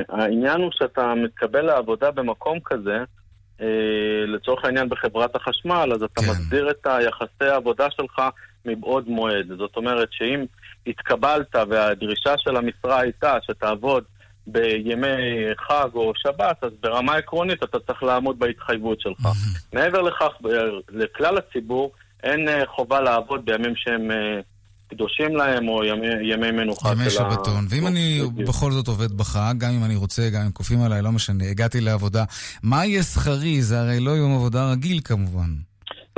[0.08, 2.98] העניין הוא שאתה מתקבל לעבודה במקום כזה,
[3.60, 3.66] אה,
[4.26, 6.30] לצורך העניין בחברת החשמל, אז אתה כן.
[6.30, 8.22] מסדיר את היחסי העבודה שלך
[8.64, 9.46] מבעוד מועד.
[9.58, 10.44] זאת אומרת שאם
[10.88, 14.04] התקבלת והדרישה של המשרה הייתה שתעבוד
[14.46, 15.06] בימי
[15.68, 19.28] חג או שבת, אז ברמה עקרונית אתה צריך לעמוד בהתחייבות שלך.
[19.72, 20.32] מעבר לכך,
[20.88, 21.92] לכלל הציבור
[22.22, 24.40] אין אה, חובה לעבוד בימים שהם אה,
[24.90, 27.30] קדושים להם או ימי, ימי מנוחה ימי של ה...
[27.30, 27.66] שבתון.
[27.68, 31.12] ואם אני בכל זאת עובד בחג, גם אם אני רוצה, גם אם כופים עליי, לא
[31.12, 32.24] משנה, הגעתי לעבודה,
[32.62, 33.62] מה יהיה שכרי?
[33.62, 35.67] זה הרי לא יום עבודה רגיל כמובן.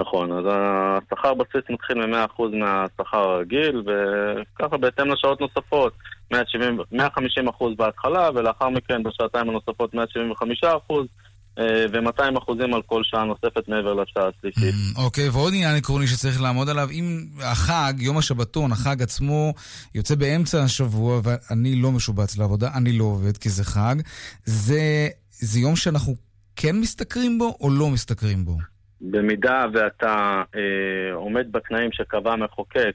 [0.00, 5.92] נכון, אז השכר בסיס מתחיל מ-100% מהשכר הרגיל, וככה בהתאם לשעות נוספות,
[6.32, 9.98] 170, 150% בהתחלה, ולאחר מכן בשעתיים הנוספות 175%,
[11.58, 14.74] אה, ו-200% על כל שעה נוספת מעבר לשעה השלישית.
[14.96, 19.54] אוקיי, ועוד עניין עקרוני שצריך לעמוד עליו, אם החג, יום השבתון, החג עצמו,
[19.94, 23.96] יוצא באמצע השבוע ואני לא משובץ לעבודה, אני לא עובד כי זה חג,
[24.44, 26.14] זה, זה יום שאנחנו
[26.56, 28.56] כן משתכרים בו או לא משתכרים בו?
[29.00, 32.92] במידה ואתה אה, עומד בתנאים שקבע המחוקק,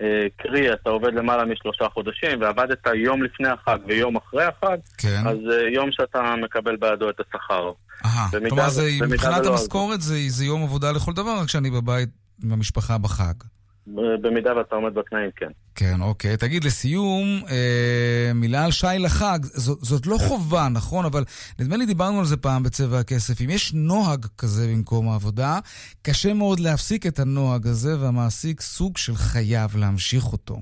[0.00, 5.22] אה, קרי, אתה עובד למעלה משלושה חודשים ועבדת יום לפני החג ויום אחרי החג, כן.
[5.26, 7.70] אז אה, יום שאתה מקבל בעדו את השכר.
[8.04, 8.68] אהה, כלומר,
[9.08, 12.08] מבחינת המשכורת זה, זה יום עבודה לכל דבר, רק שאני בבית
[12.44, 13.34] עם המשפחה בחג.
[13.86, 15.50] במידה ואתה עומד בתנאים, כן.
[15.74, 16.36] כן, אוקיי.
[16.36, 19.38] תגיד, לסיום, אה, מילה על שי לחג.
[19.42, 21.04] זאת, זאת לא חובה, נכון?
[21.04, 21.22] אבל
[21.60, 23.40] נדמה לי דיברנו על זה פעם בצבע הכסף.
[23.44, 25.58] אם יש נוהג כזה במקום העבודה,
[26.02, 30.56] קשה מאוד להפסיק את הנוהג הזה, והמעסיק סוג של חייב להמשיך אותו.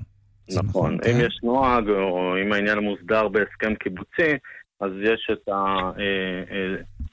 [0.55, 0.97] נכון.
[1.11, 4.31] אם יש נוהג, או אם העניין מוסדר בהסכם קיבוצי,
[4.79, 5.49] אז יש את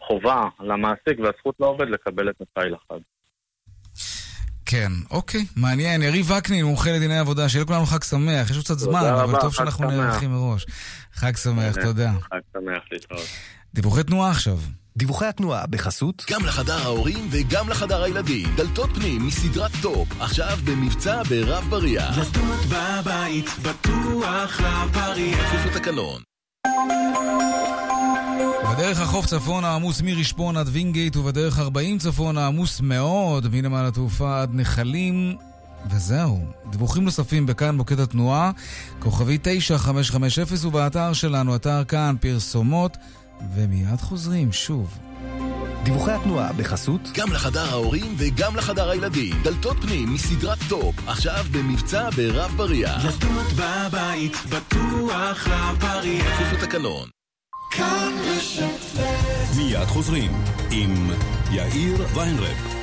[0.01, 3.01] החובה למעסיק והזכות לעובד לקבל את השי לחג.
[4.71, 6.03] כן, אוקיי, מעניין.
[6.03, 8.51] יריב וקנין, מומחה לדיני עבודה, שיהיה לכולנו חג שמח.
[8.51, 9.91] יש עוד קצת זמן, אבל רבה, טוב חג שאנחנו.
[9.91, 10.67] נערכים מראש.
[11.15, 12.13] חג שמח, תודה.
[12.13, 13.27] חג שמח להתראות.
[13.75, 14.59] דיווחי תנועה עכשיו.
[14.97, 18.49] דיווחי התנועה בחסות גם לחדר ההורים וגם לחדר הילדים.
[18.57, 22.19] דלתות פנים מסדרת טופ, עכשיו במבצע ברב בריח.
[22.19, 25.53] דלתות בבית, בטוח רב בריח.
[25.53, 26.23] כפוף לתקנון.
[28.73, 34.51] בדרך החוף צפון העמוס מרשפון עד וינגייט, ובדרך 40 צפון העמוס מאוד מנמל התעופה עד
[34.53, 35.37] נחלים.
[35.91, 36.41] וזהו.
[36.71, 38.51] דיווחים נוספים בכאן מוקד התנועה,
[38.99, 42.97] כוכבי 9550 ובאתר שלנו, אתר כאן, פרסומות,
[43.55, 44.99] ומיד חוזרים שוב.
[45.83, 49.43] דיווחי התנועה בחסות גם לחדר ההורים וגם לחדר הילדים.
[49.43, 53.03] דלתות פנים מסדרת טופ, עכשיו במבצע ברב בריח.
[53.05, 56.41] דלתות בבית, בטוח רב בריח.
[56.41, 57.18] כפוף לתקנון.
[57.71, 60.33] כאן ב' מיד חוזרים
[60.71, 61.11] עם
[61.51, 62.78] יאיר ויינרב.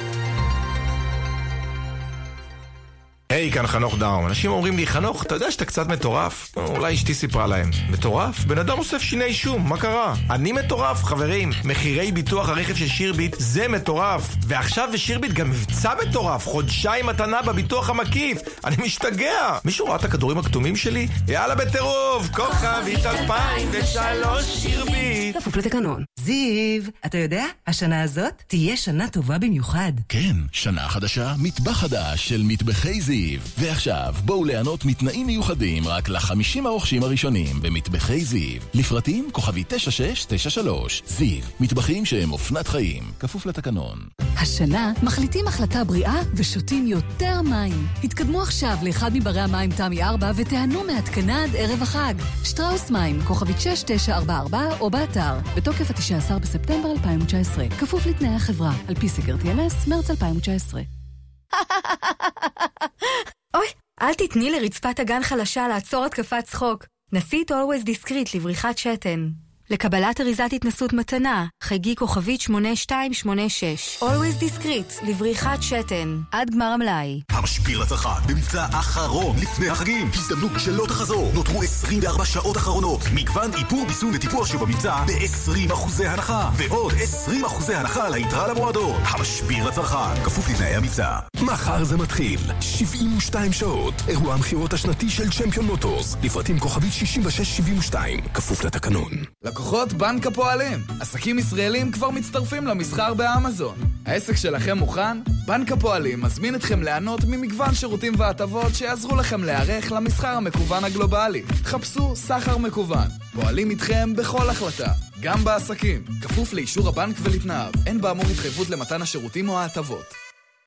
[3.29, 4.27] היי, כאן חנוך דאום.
[4.27, 6.51] אנשים אומרים לי, חנוך, אתה יודע שאתה קצת מטורף?
[6.57, 7.69] נו, אולי אשתי סיפרה להם.
[7.89, 8.45] מטורף?
[8.45, 10.13] בן אדם אוסף שיני שום, מה קרה?
[10.29, 11.51] אני מטורף, חברים.
[11.63, 14.35] מחירי ביטוח הרכב של שירביט זה מטורף.
[14.47, 18.37] ועכשיו בשירביט גם מבצע מטורף, חודשיים מתנה בביטוח המקיף.
[18.65, 19.57] אני משתגע.
[19.65, 21.07] מישהו ראה את הכדורים הכתומים שלי?
[21.27, 25.37] יאללה בטירוף, כוכבית 2003 שירביט.
[25.37, 26.03] כפוף לתקנון.
[26.19, 29.91] זיו, אתה יודע, השנה הזאת תהיה שנה טובה במיוחד.
[30.09, 33.14] כן, שנה חדשה, מטבח חדש של מטבחי זיו.
[33.57, 38.61] ועכשיו, בואו ליהנות מתנאים מיוחדים רק לחמישים הרוכשים הראשונים במטבחי זיו.
[38.73, 41.01] לפרטים כוכבי 9693.
[41.07, 43.03] זיו, מטבחים שהם אופנת חיים.
[43.19, 43.99] כפוף לתקנון.
[44.37, 47.87] השנה מחליטים החלטה בריאה ושותים יותר מים.
[48.03, 52.13] התקדמו עכשיו לאחד מברי המים תמי 4 ותיהנו מהתקנה עד ערב החג.
[52.43, 57.69] שטראוס מים, כוכבית 6944 או באתר, בתוקף ה-19 בספטמבר 2019.
[57.69, 61.04] כפוף לתנאי החברה, על פי סקר TNS, מרץ 2019.
[63.55, 63.67] אוי,
[64.01, 66.85] אל תתני לרצפת הגן חלשה לעצור התקפת צחוק.
[67.13, 69.29] נסי את Always Discreet לבריחת שתן.
[69.69, 74.03] לקבלת אריזת התנסות מתנה, חייגי כוכבית 8286.
[74.03, 76.21] Always Discreet לבריחת שתן.
[76.31, 77.21] עד גמר המלאי.
[77.31, 80.09] המשביר לצרכן, במבצע אחרון לפני החגים.
[80.13, 81.31] הזדמנות שלא תחזור.
[81.33, 83.01] נותרו 24 שעות אחרונות.
[83.13, 86.49] מגוון איפור, ביסום וטיפוח שבמבצע ב-20% הנחה.
[86.57, 89.01] ועוד 20% הנחה על היתרה למועדון.
[89.03, 91.17] המשביר לצרכן, כפוף לתנאי המבצע.
[91.41, 92.39] מחר זה מתחיל.
[92.61, 93.93] 72 שעות.
[94.07, 96.15] אירוע המכירות השנתי של צ'מפיון מוטורס.
[96.23, 98.19] לפרטים כוכבית 6672.
[98.33, 99.11] כפוף לתקנון.
[99.55, 100.79] לקוחות בנק הפועלים.
[100.99, 103.75] עסקים ישראלים כבר מצטרפים למסחר באמזון.
[104.05, 105.17] העסק שלכם מוכן?
[105.47, 111.43] בנק הפועלים מזמין אתכם ליהנות ממגוון שירותים והטבות שיעזרו לכם להיערך למסחר המקוון הגלובלי.
[111.63, 113.07] חפשו סחר מקוון.
[113.33, 114.91] פועלים איתכם בכל החלטה,
[115.21, 116.03] גם בעסקים.
[116.21, 117.71] כפוף לאישור הבנק ולתנאיו.
[117.85, 120.24] אין באמור התחייבות למתן השירותים או ההטבות.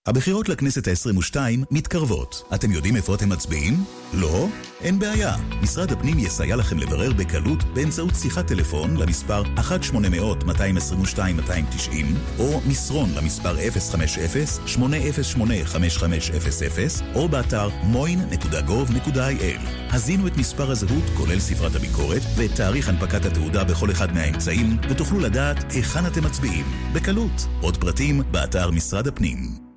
[0.09, 1.37] הבחירות לכנסת ה-22
[1.71, 2.43] מתקרבות.
[2.55, 3.85] אתם יודעים איפה אתם מצביעים?
[4.15, 4.49] לא?
[4.81, 5.37] אין בעיה.
[5.63, 9.59] משרד הפנים יסייע לכם לברר בקלות באמצעות שיחת טלפון למספר 1-800-222-290
[12.39, 13.57] או מסרון למספר
[14.77, 14.79] 050-808-5500
[17.15, 19.61] או באתר moin.gov.il.
[19.91, 25.19] הזינו את מספר הזהות, כולל ספרת הביקורת, ואת תאריך הנפקת התעודה בכל אחד מהאמצעים, ותוכלו
[25.21, 26.67] לדעת היכן אתם מצביעים.
[26.93, 27.47] בקלות.
[27.61, 29.68] עוד פרטים באתר משרד הפנים.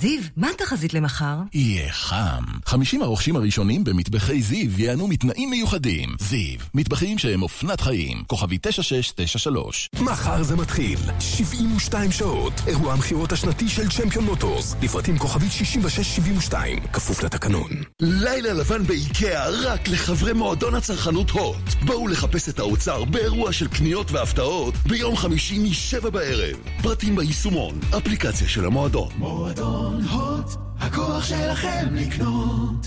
[0.00, 1.36] זיו, מה התחזית למחר?
[1.54, 2.42] יהיה חם.
[2.66, 6.08] 50 הרוכשים הראשונים במטבחי זיו ייהנו מתנאים מיוחדים.
[6.18, 8.22] זיו, מטבחים שהם אופנת חיים.
[8.26, 9.90] כוכבי 9693.
[10.00, 10.98] מחר זה מתחיל.
[11.20, 12.52] 72 שעות.
[12.66, 14.76] אירוע המכירות השנתי של צ'מפיון מוטורס.
[14.82, 16.80] לפרטים כוכבית 6672.
[16.92, 17.70] כפוף לתקנון.
[18.02, 21.74] לילה לבן באיקאה רק לחברי מועדון הצרכנות הוט.
[21.86, 26.56] בואו לחפש את האוצר באירוע של קניות והפתעות ביום חמישי משבע בערב.
[26.82, 29.08] פרטים ביישומון, אפליקציה של המועדון.
[29.18, 30.46] מועדון הוט,
[30.80, 32.86] הכוח שלכם לקנות.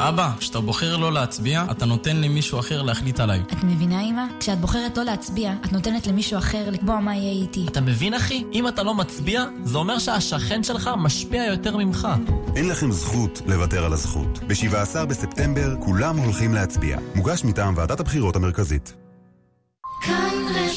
[0.00, 3.40] אבא, כשאתה בוחר לא להצביע, אתה נותן למישהו אחר להחליט עליי.
[3.52, 4.22] את מבינה, אמא?
[4.40, 7.66] כשאת בוחרת לא להצביע, את נותנת למישהו אחר לקבוע מה יהיה איתי.
[7.68, 8.44] אתה מבין, אחי?
[8.52, 12.08] אם אתה לא מצביע, זה אומר שהשכן שלך משפיע יותר ממך.
[12.56, 14.38] אין לכם זכות לוותר על הזכות.
[14.38, 16.98] ב-17 בספטמבר כולם הולכים להצביע.
[17.14, 19.03] מוגש מטעם ועדת הבחירות המרכזית.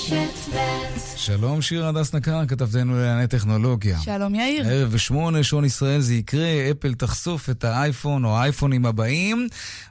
[0.10, 4.00] כאן רשת ב' שלום שירה הדס נקר, כתבתנו לענייני טכנולוגיה.
[4.00, 4.68] שלום יאיר.
[4.68, 9.48] ערב בשמונה, שעון ישראל זה יקרה, אפל תחשוף את האייפון או האייפונים הבאים.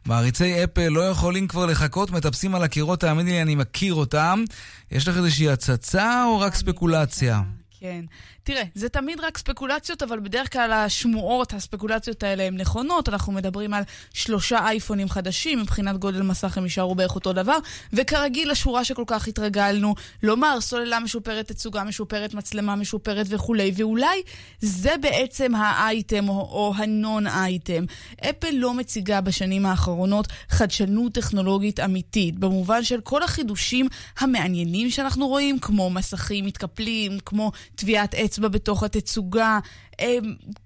[0.06, 4.44] מעריצי אפל לא יכולים כבר לחכות, מטפסים על הקירות, תאמיני לי, אני מכיר אותם.
[4.90, 7.42] יש לך איזושהי הצצה או רק ספקולציה?
[7.80, 8.04] כן.
[8.47, 13.09] תראה, זה תמיד רק ספקולציות, אבל בדרך כלל השמועות, הספקולציות האלה הן נכונות.
[13.09, 13.82] אנחנו מדברים על
[14.14, 17.59] שלושה אייפונים חדשים, מבחינת גודל מסך הם יישארו בערך אותו דבר,
[17.92, 24.22] וכרגיל, השורה שכל כך התרגלנו לומר, סוללה משופרת, תצוגה משופרת, מצלמה משופרת וכולי, ואולי
[24.61, 27.84] זה בעצם האייטם או, או הנון אייטם.
[28.30, 33.88] אפל לא מציגה בשנים האחרונות חדשנות טכנולוגית אמיתית, במובן של כל החידושים
[34.18, 39.59] המעניינים שאנחנו רואים, כמו מסכים מתקפלים, כמו טביעת עץ אצבע בתוך התצוגה,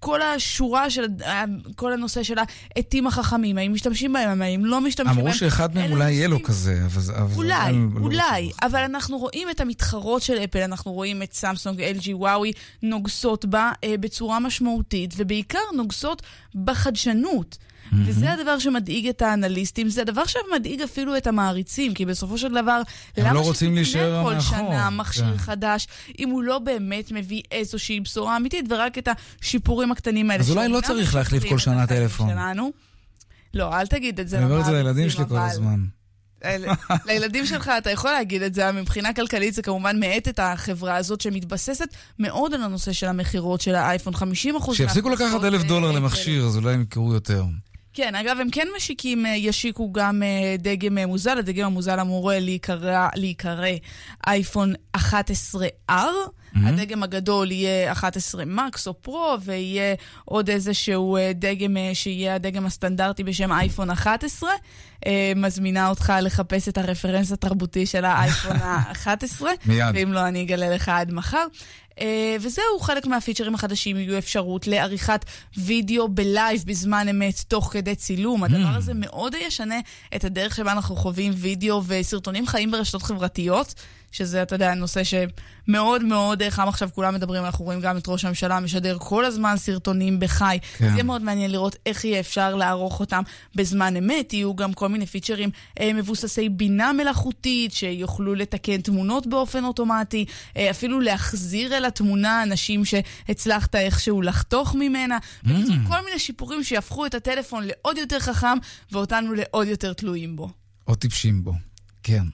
[0.01, 1.07] כל השורה של,
[1.75, 2.37] כל הנושא של
[2.77, 5.27] העטים החכמים, האם משתמשים בהם, האם לא משתמשים בהם.
[5.27, 6.83] אמרו שאחד מהם אולי יהיה לו כזה,
[7.17, 7.35] אבל...
[7.37, 12.53] אולי, אולי, אבל אנחנו רואים את המתחרות של אפל, אנחנו רואים את סמסונג, LG, וואוי,
[12.83, 16.23] נוגסות בה בצורה משמעותית, ובעיקר נוגסות
[16.55, 17.59] בחדשנות.
[17.91, 17.97] Mm-hmm.
[18.07, 22.83] וזה הדבר שמדאיג את האנליסטים, זה הדבר שמדאיג אפילו את המעריצים, כי בסופו של דבר,
[23.19, 23.85] למה לא שתקנה
[24.25, 24.41] כל מאחור.
[24.41, 25.39] שנה מכשיר כן.
[25.39, 25.87] חדש,
[26.19, 29.09] אם הוא לא באמת מביא איזושהי בשורה אמיתית, ורק את
[29.43, 30.43] השיפורים הקטנים האלה.
[30.43, 32.31] אז אולי לא צריך להחליף כל שנה טלפון.
[32.31, 32.71] שלנו.
[33.55, 34.37] לא, אל תגיד את זה.
[34.39, 35.85] אני אומר את זה לילדים שלי כל הזמן.
[37.07, 41.21] לילדים שלך אתה יכול להגיד את זה, מבחינה כלכלית זה כמובן מאט את החברה הזאת
[41.21, 46.57] שמתבססת מאוד על הנושא של המכירות של האייפון, 50% שיפסיקו לקחת אלף דולר למכשיר, אז
[46.57, 47.45] אולי הם יקראו יותר.
[47.93, 50.23] כן, אגב, הם כן משיקים, ישיקו גם
[50.59, 52.33] דגם מוזל, הדגם המוזל אמור
[53.15, 53.77] להיקרא
[54.27, 55.93] אייפון 11R.
[56.55, 56.69] Mm-hmm.
[56.69, 59.95] הדגם הגדול יהיה 11 Max או Pro, ויהיה
[60.25, 64.51] עוד איזשהו דגם שיהיה הדגם הסטנדרטי בשם אייפון 11.
[65.37, 69.45] מזמינה אותך לחפש את ה reference התרבותי של האייפון ה-11.
[69.67, 69.85] מיד.
[69.95, 71.47] ואם לא, אני אגלה לך עד מחר.
[72.01, 72.03] Uh,
[72.41, 75.25] וזהו, חלק מהפיצ'רים החדשים יהיו אפשרות לעריכת
[75.57, 78.45] וידאו ב live בזמן אמת תוך כדי צילום.
[78.45, 79.81] הדבר הזה מאוד ישנה
[80.17, 83.75] את הדרך שבה אנחנו חווים וידאו וסרטונים חיים ברשתות חברתיות.
[84.13, 88.25] שזה, אתה יודע, נושא שמאוד מאוד חם עכשיו, כולם מדברים, אנחנו רואים גם את ראש
[88.25, 90.59] הממשלה משדר כל הזמן סרטונים בחי.
[90.77, 90.85] כן.
[90.85, 93.23] זה יהיה מאוד מעניין לראות איך יהיה אפשר לערוך אותם
[93.55, 94.33] בזמן אמת.
[94.33, 95.51] יהיו גם כל מיני פיצ'רים
[95.81, 100.25] אה, מבוססי בינה מלאכותית, שיוכלו לתקן תמונות באופן אוטומטי,
[100.57, 105.19] אה, אפילו להחזיר אל התמונה אנשים שהצלחת איכשהו לחתוך ממנה.
[105.45, 105.49] Mm.
[105.89, 108.59] כל מיני שיפורים שיהפכו את הטלפון לעוד יותר חכם,
[108.93, 110.51] ואותנו לעוד יותר תלויים בו.
[110.87, 111.70] או טיפשים בו.
[112.03, 112.25] כן.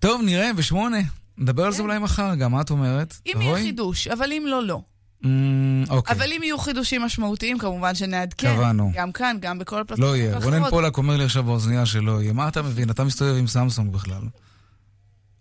[0.00, 0.98] טוב, נראה, בשמונה.
[1.38, 3.16] נדבר על זה אולי מחר גם, מה את אומרת?
[3.26, 4.82] אם יהיה חידוש, אבל אם לא, לא.
[5.88, 6.16] אוקיי.
[6.16, 8.56] אבל אם יהיו חידושים משמעותיים, כמובן שנעדכן.
[8.56, 8.92] קבענו.
[8.94, 10.14] גם כאן, גם בכל הפלטפורמות.
[10.14, 10.38] לא יהיה.
[10.38, 12.32] רונן פולק אומר לי עכשיו באוזנייה שלא יהיה.
[12.32, 12.90] מה אתה מבין?
[12.90, 14.22] אתה מסתובב עם סמסונג בכלל.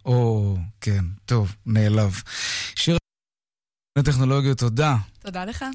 [0.05, 2.21] או, כן, טוב, נעלב.
[2.75, 2.97] שיר
[4.03, 4.95] טכנולוגיות, תודה.
[5.19, 5.65] תודה לך.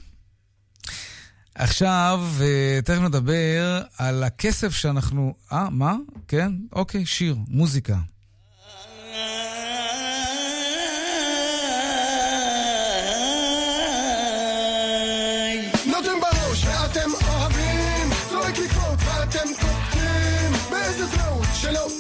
[1.59, 5.35] עכשיו, אה, תכף נדבר על הכסף שאנחנו...
[5.53, 5.95] אה, מה?
[6.29, 6.53] כן?
[6.73, 7.97] אוקיי, שיר, מוזיקה.
[21.61, 21.96] שלום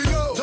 [0.00, 0.39] We go.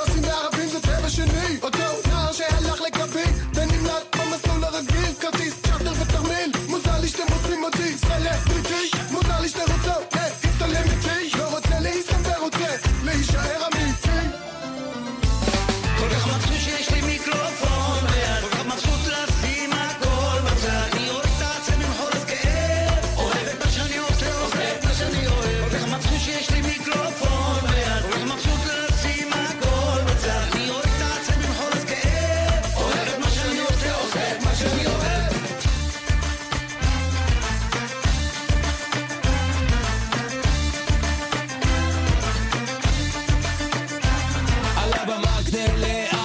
[45.58, 46.17] hacerle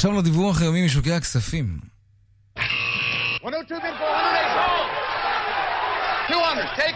[0.00, 1.78] עכשיו לדיווח היומי משוקי הכספים.
[6.54, 6.94] 200,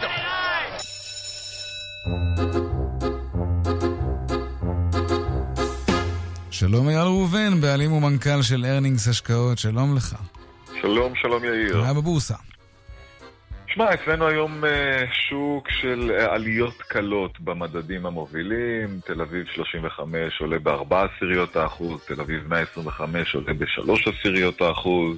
[6.51, 10.15] שלום אייל ראובן, בעלים ומנכ"ל של ארנינגס השקעות, שלום לך.
[10.81, 11.81] שלום, שלום יאיר.
[11.81, 12.35] מה בבורסה?
[13.75, 18.99] תשמע, אצלנו היום אה, שוק של אה, עליות קלות במדדים המובילים.
[19.05, 25.17] תל אביב 35 עולה ב-4 עשיריות האחוז, תל אביב 125 עולה ב-3 עשיריות האחוז.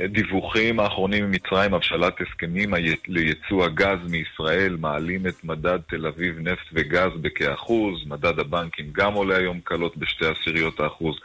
[0.00, 2.74] אה, דיווחים האחרונים ממצרים, הבשלת הסכמים
[3.08, 9.36] לייצוא הגז מישראל, מעלים את מדד תל אביב נפט וגז בכאחוז, מדד הבנקים גם עולה
[9.36, 11.16] היום קלות בשתי עשיריות האחוז.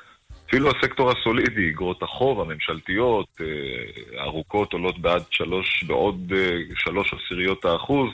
[0.50, 7.66] אפילו הסקטור הסולידי, אגרות החוב הממשלתיות, אה, ארוכות עולות בעד שלוש, בעוד אה, שלוש עשיריות
[7.66, 8.10] האחוז,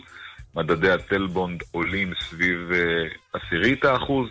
[0.56, 4.30] מדדי הטלבונד עולים סביב אה, עשירית האחוז.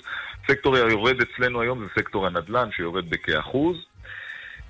[0.48, 3.76] סקטור היורד אצלנו היום זה סקטור הנדל"ן שיורד בכאחוז.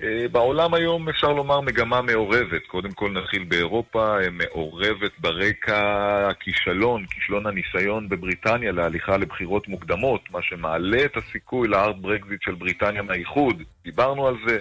[0.03, 2.65] אה, בעולם היום אפשר לומר מגמה מעורבת.
[2.67, 5.79] קודם כל נתחיל באירופה, אה, מעורבת ברקע
[6.29, 13.01] הכישלון, כישלון הניסיון בבריטניה להליכה לבחירות מוקדמות, מה שמעלה את הסיכוי לארט ברקזיט של בריטניה
[13.01, 13.63] מהאיחוד.
[13.83, 14.59] דיברנו על זה.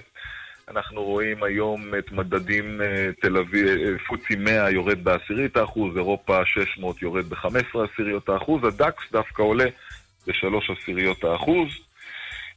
[0.68, 7.02] אנחנו רואים היום את מדדים אה, תל אביב, פוצי 100 יורד בעשירית האחוז, אירופה 600
[7.02, 9.66] יורד ב-15 עשיריות האחוז, הדקס דווקא עולה
[10.26, 11.68] ב-3 עשיריות האחוז.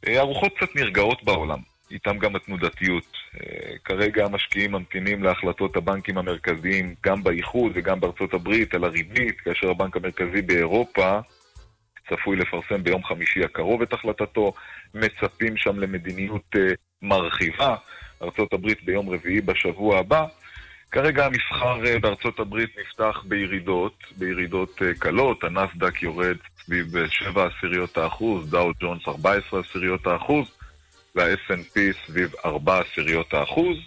[0.08, 1.77] הרוחות קצת נרגעות בעולם.
[1.92, 3.18] איתם גם התנודתיות.
[3.36, 9.70] אה, כרגע המשקיעים ממתינים להחלטות הבנקים המרכזיים, גם באיחוד וגם בארצות הברית, על הריבית, כאשר
[9.70, 11.20] הבנק המרכזי באירופה
[12.10, 14.54] צפוי לפרסם ביום חמישי הקרוב את החלטתו,
[14.94, 17.76] מצפים שם למדיניות אה, מרחיבה,
[18.22, 20.26] ארצות הברית ביום רביעי בשבוע הבא.
[20.92, 27.98] כרגע המסחר אה, בארצות הברית נפתח בירידות, בירידות קלות, הנסדק יורד סביב אה, 7 עשיריות
[27.98, 30.57] האחוז, דאו ג'ונס 14 עשיריות האחוז,
[31.18, 33.78] וה-S&P סביב 4 עשיריות האחוז.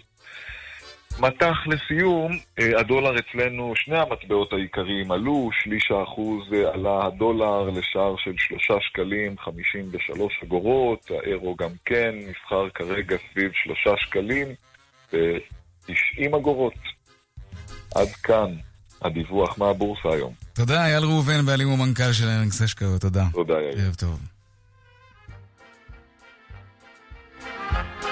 [1.19, 8.15] מטח לסיום, אה, הדולר אצלנו, שני המטבעות העיקריים עלו, שליש האחוז אה, עלה הדולר לשער
[8.17, 14.47] של שלושה שקלים, חמישים ושלוש אגורות, האירו גם כן, נסחר כרגע סביב שלושה שקלים
[15.07, 16.73] ותשעים אגורות.
[17.95, 18.55] עד כאן
[19.01, 20.33] הדיווח מהבורסה היום.
[20.53, 23.25] תודה, אייל ראובן, בעלים ומנכ"ל של אנקס השקעות, תודה.
[23.33, 23.85] תודה, יאיר.
[23.85, 24.19] ערב טוב.
[27.75, 28.10] עד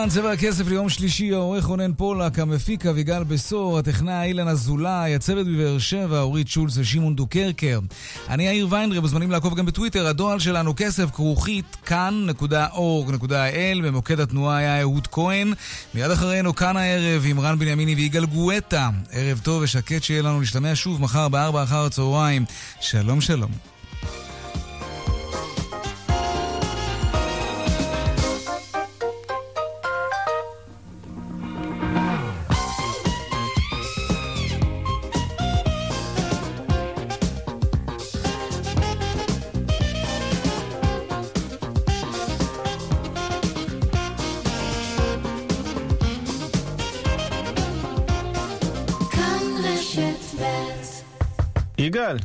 [0.00, 5.46] כאן צבע הכסף ליום שלישי, העורך רונן פולק, המפיק אביגל בשור, הטכנאי אילן אזולאי, הצוות
[5.46, 7.80] בבאר שבע, אורית שולץ ושמעון דוקרקר.
[8.28, 14.80] אני יאיר ויינדרב, מוזמנים לעקוב גם בטוויטר, הדואל שלנו כסף כרוכית כאן.org.il, במוקד התנועה היה
[14.80, 15.52] אהוד כהן.
[15.94, 18.90] מיד אחרינו כאן הערב עם רן בנימיני ויגאל גואטה.
[19.12, 22.44] ערב טוב ושקט שיהיה לנו להשתמע שוב מחר בארבע אחר הצהריים.
[22.80, 23.75] שלום שלום.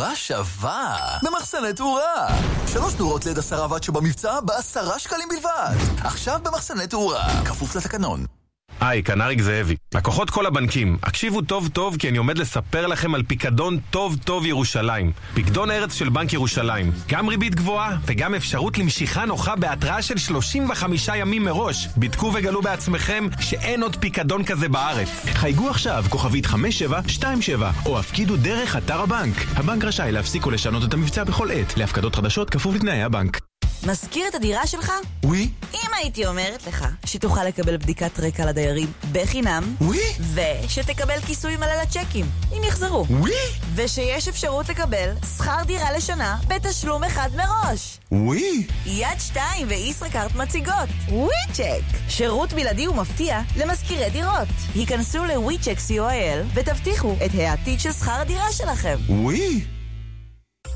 [0.00, 2.28] נורה שווה במחסני תאורה.
[2.66, 5.76] שלוש נורות ליד עשרה ואט שבמבצע בעשרה שקלים בלבד.
[6.04, 8.39] עכשיו במחסני תאורה, כפוף לתקנון.
[8.80, 9.76] היי, כאן אריק זאבי.
[9.94, 14.46] לקוחות כל הבנקים, הקשיבו טוב טוב כי אני עומד לספר לכם על פיקדון טוב טוב
[14.46, 15.12] ירושלים.
[15.34, 16.92] פיקדון ארץ של בנק ירושלים.
[17.08, 21.88] גם ריבית גבוהה וגם אפשרות למשיכה נוחה בהתראה של 35 ימים מראש.
[21.96, 25.08] בדקו וגלו בעצמכם שאין עוד פיקדון כזה בארץ.
[25.32, 29.34] חייגו עכשיו, כוכבית 5727, או הפקידו דרך אתר הבנק.
[29.56, 31.76] הבנק רשאי להפסיק או לשנות את המבצע בכל עת.
[31.76, 33.49] להפקדות חדשות כפוף לתנאי הבנק.
[33.86, 34.92] מזכיר את הדירה שלך?
[35.24, 35.50] ווי.
[35.74, 39.98] אם הייתי אומרת לך שתוכל לקבל בדיקת רקע לדיירים בחינם, ווי.
[40.34, 43.32] ושתקבל כיסוי מלא לצ'קים, אם יחזרו, ווי.
[43.74, 47.98] ושיש אפשרות לקבל שכר דירה לשנה בתשלום אחד מראש.
[48.12, 48.66] ווי.
[48.86, 54.48] יד שתיים וישראכרט מציגות ווי צ'ק שירות בלעדי ומפתיע למזכירי דירות.
[54.74, 58.96] היכנסו לווי צ'ק co.il ותבטיחו את העתיד של שכר הדירה שלכם.
[59.08, 59.64] ווי.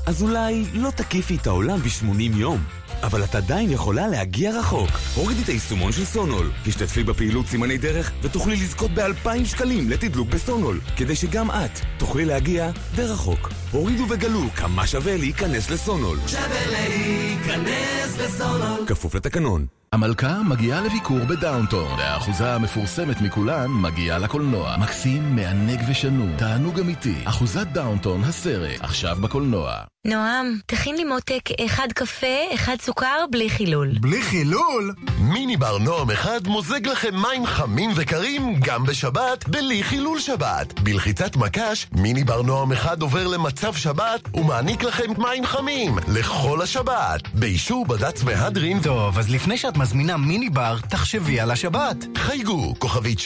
[0.05, 2.63] אז אולי לא תקיפי את העולם ב-80 יום,
[3.05, 4.89] אבל את עדיין יכולה להגיע רחוק.
[5.15, 10.79] הורידי את היישומון של סונול, השתתפי בפעילות סימני דרך ותוכלי לזכות ב-2,000 שקלים לתדלוק בסונול,
[10.97, 13.49] כדי שגם את תוכלי להגיע די רחוק.
[13.71, 16.17] הורידו וגלו כמה שווה להיכנס לסונול.
[16.27, 18.85] שווה להיכנס לסונול.
[18.87, 19.65] כפוף לתקנון.
[19.95, 24.77] המלכה מגיעה לביקור בדאונטון, והאחוזה המפורסמת מכולן מגיעה לקולנוע.
[24.77, 26.35] מקסים, מענג ושנון.
[26.37, 27.15] תענוג אמיתי.
[27.23, 29.73] אחוזת דאונטון, הסרט, עכשיו בקולנוע.
[30.05, 33.91] נועם, תכין לי מותק אחד קפה, אחד סוכר, בלי חילול.
[34.01, 34.93] בלי חילול?
[35.19, 40.79] מיני בר נועם אחד מוזג לכם מים חמים וקרים גם בשבת, בלי חילול שבת.
[40.79, 47.21] בלחיצת מקש, מיני בר נועם אחד עובר למצב שבת ומעניק לכם מים חמים לכל השבת.
[47.33, 48.81] באישור בד"ץ מהדרין...
[48.81, 51.95] טוב, אז לפני שאת מזמינה מיני בר, תחשבי על השבת.
[52.17, 53.25] חייגו, כוכבית 85-10.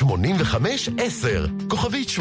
[1.69, 2.19] כוכבית 85-10.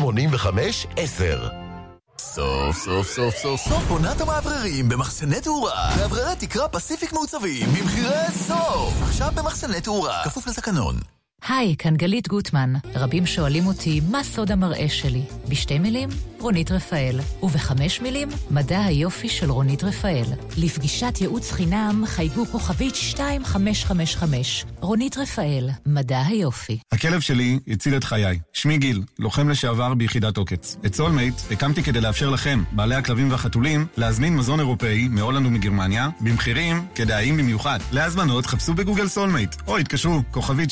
[2.18, 5.90] סוף סוף סוף סוף סוף עונת המאווררים במחסני תאורה.
[5.96, 8.94] מאווררי תקרה פסיפיק מעוצבים במחירי סוף.
[9.02, 10.24] עכשיו במחסני תאורה.
[10.24, 11.17] כפוף לתקנון.
[11.46, 12.72] היי, כאן גלית גוטמן.
[12.94, 15.22] רבים שואלים אותי, מה סוד המראה שלי?
[15.48, 16.08] בשתי מילים,
[16.40, 17.20] רונית רפאל.
[17.42, 20.24] ובחמש מילים, מדע היופי של רונית רפאל.
[20.56, 24.64] לפגישת ייעוץ חינם, חייגו כוכבית 2555.
[24.80, 26.78] רונית רפאל, מדע היופי.
[26.92, 28.38] הכלב שלי הציל את חיי.
[28.52, 30.76] שמי גיל, לוחם לשעבר ביחידת עוקץ.
[30.86, 36.86] את סולמייט הקמתי כדי לאפשר לכם, בעלי הכלבים והחתולים, להזמין מזון אירופאי מהולנד ומגרמניה, במחירים
[36.94, 37.78] כדאיים במיוחד.
[37.92, 40.70] להזמנות חפשו בגוגל סולמייט, או התקשרו, כוכבית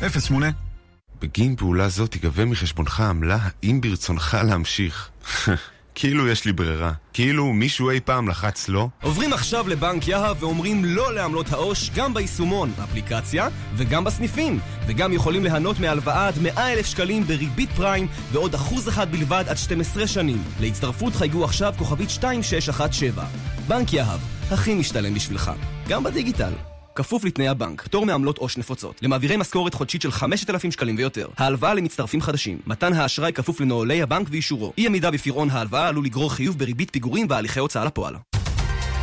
[0.00, 0.50] 6808.
[1.20, 5.10] בגין פעולה זו תיגבה מחשבונך עמלה האם ברצונך להמשיך.
[5.94, 6.92] כאילו יש לי ברירה.
[7.12, 8.88] כאילו מישהו אי פעם לחץ לא?
[9.02, 14.58] עוברים עכשיו לבנק יהב ואומרים לא לעמלות העו"ש גם ביישומון, אפליקציה, וגם בסניפים.
[14.86, 19.56] וגם יכולים ליהנות מהלוואה עד 100 אלף שקלים בריבית פריים ועוד אחוז אחד בלבד עד
[19.56, 20.42] 12 שנים.
[20.60, 23.24] להצטרפות חייגו עכשיו כוכבית 2617.
[23.68, 24.20] בנק יהב,
[24.50, 25.50] הכי משתלם בשבילך.
[25.88, 26.52] גם בדיגיטל.
[26.96, 31.74] כפוף לתנאי הבנק, פטור מעמלות עו"ש נפוצות, למעבירי משכורת חודשית של 5,000 שקלים ויותר, ההלוואה
[31.74, 36.58] למצטרפים חדשים, מתן האשראי כפוף לנוהלי הבנק ואישורו, אי עמידה בפירעון ההלוואה עלול לגרור חיוב
[36.58, 38.14] בריבית פיגורים והליכי הוצאה לפועל.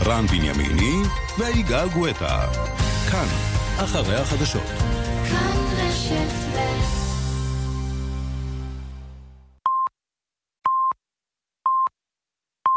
[0.06, 1.04] רן בנימיני
[1.38, 2.48] ויגאל גואטה.
[3.12, 3.28] כאן,
[3.78, 4.68] אחרי החדשות.
[5.30, 6.43] כאן רשת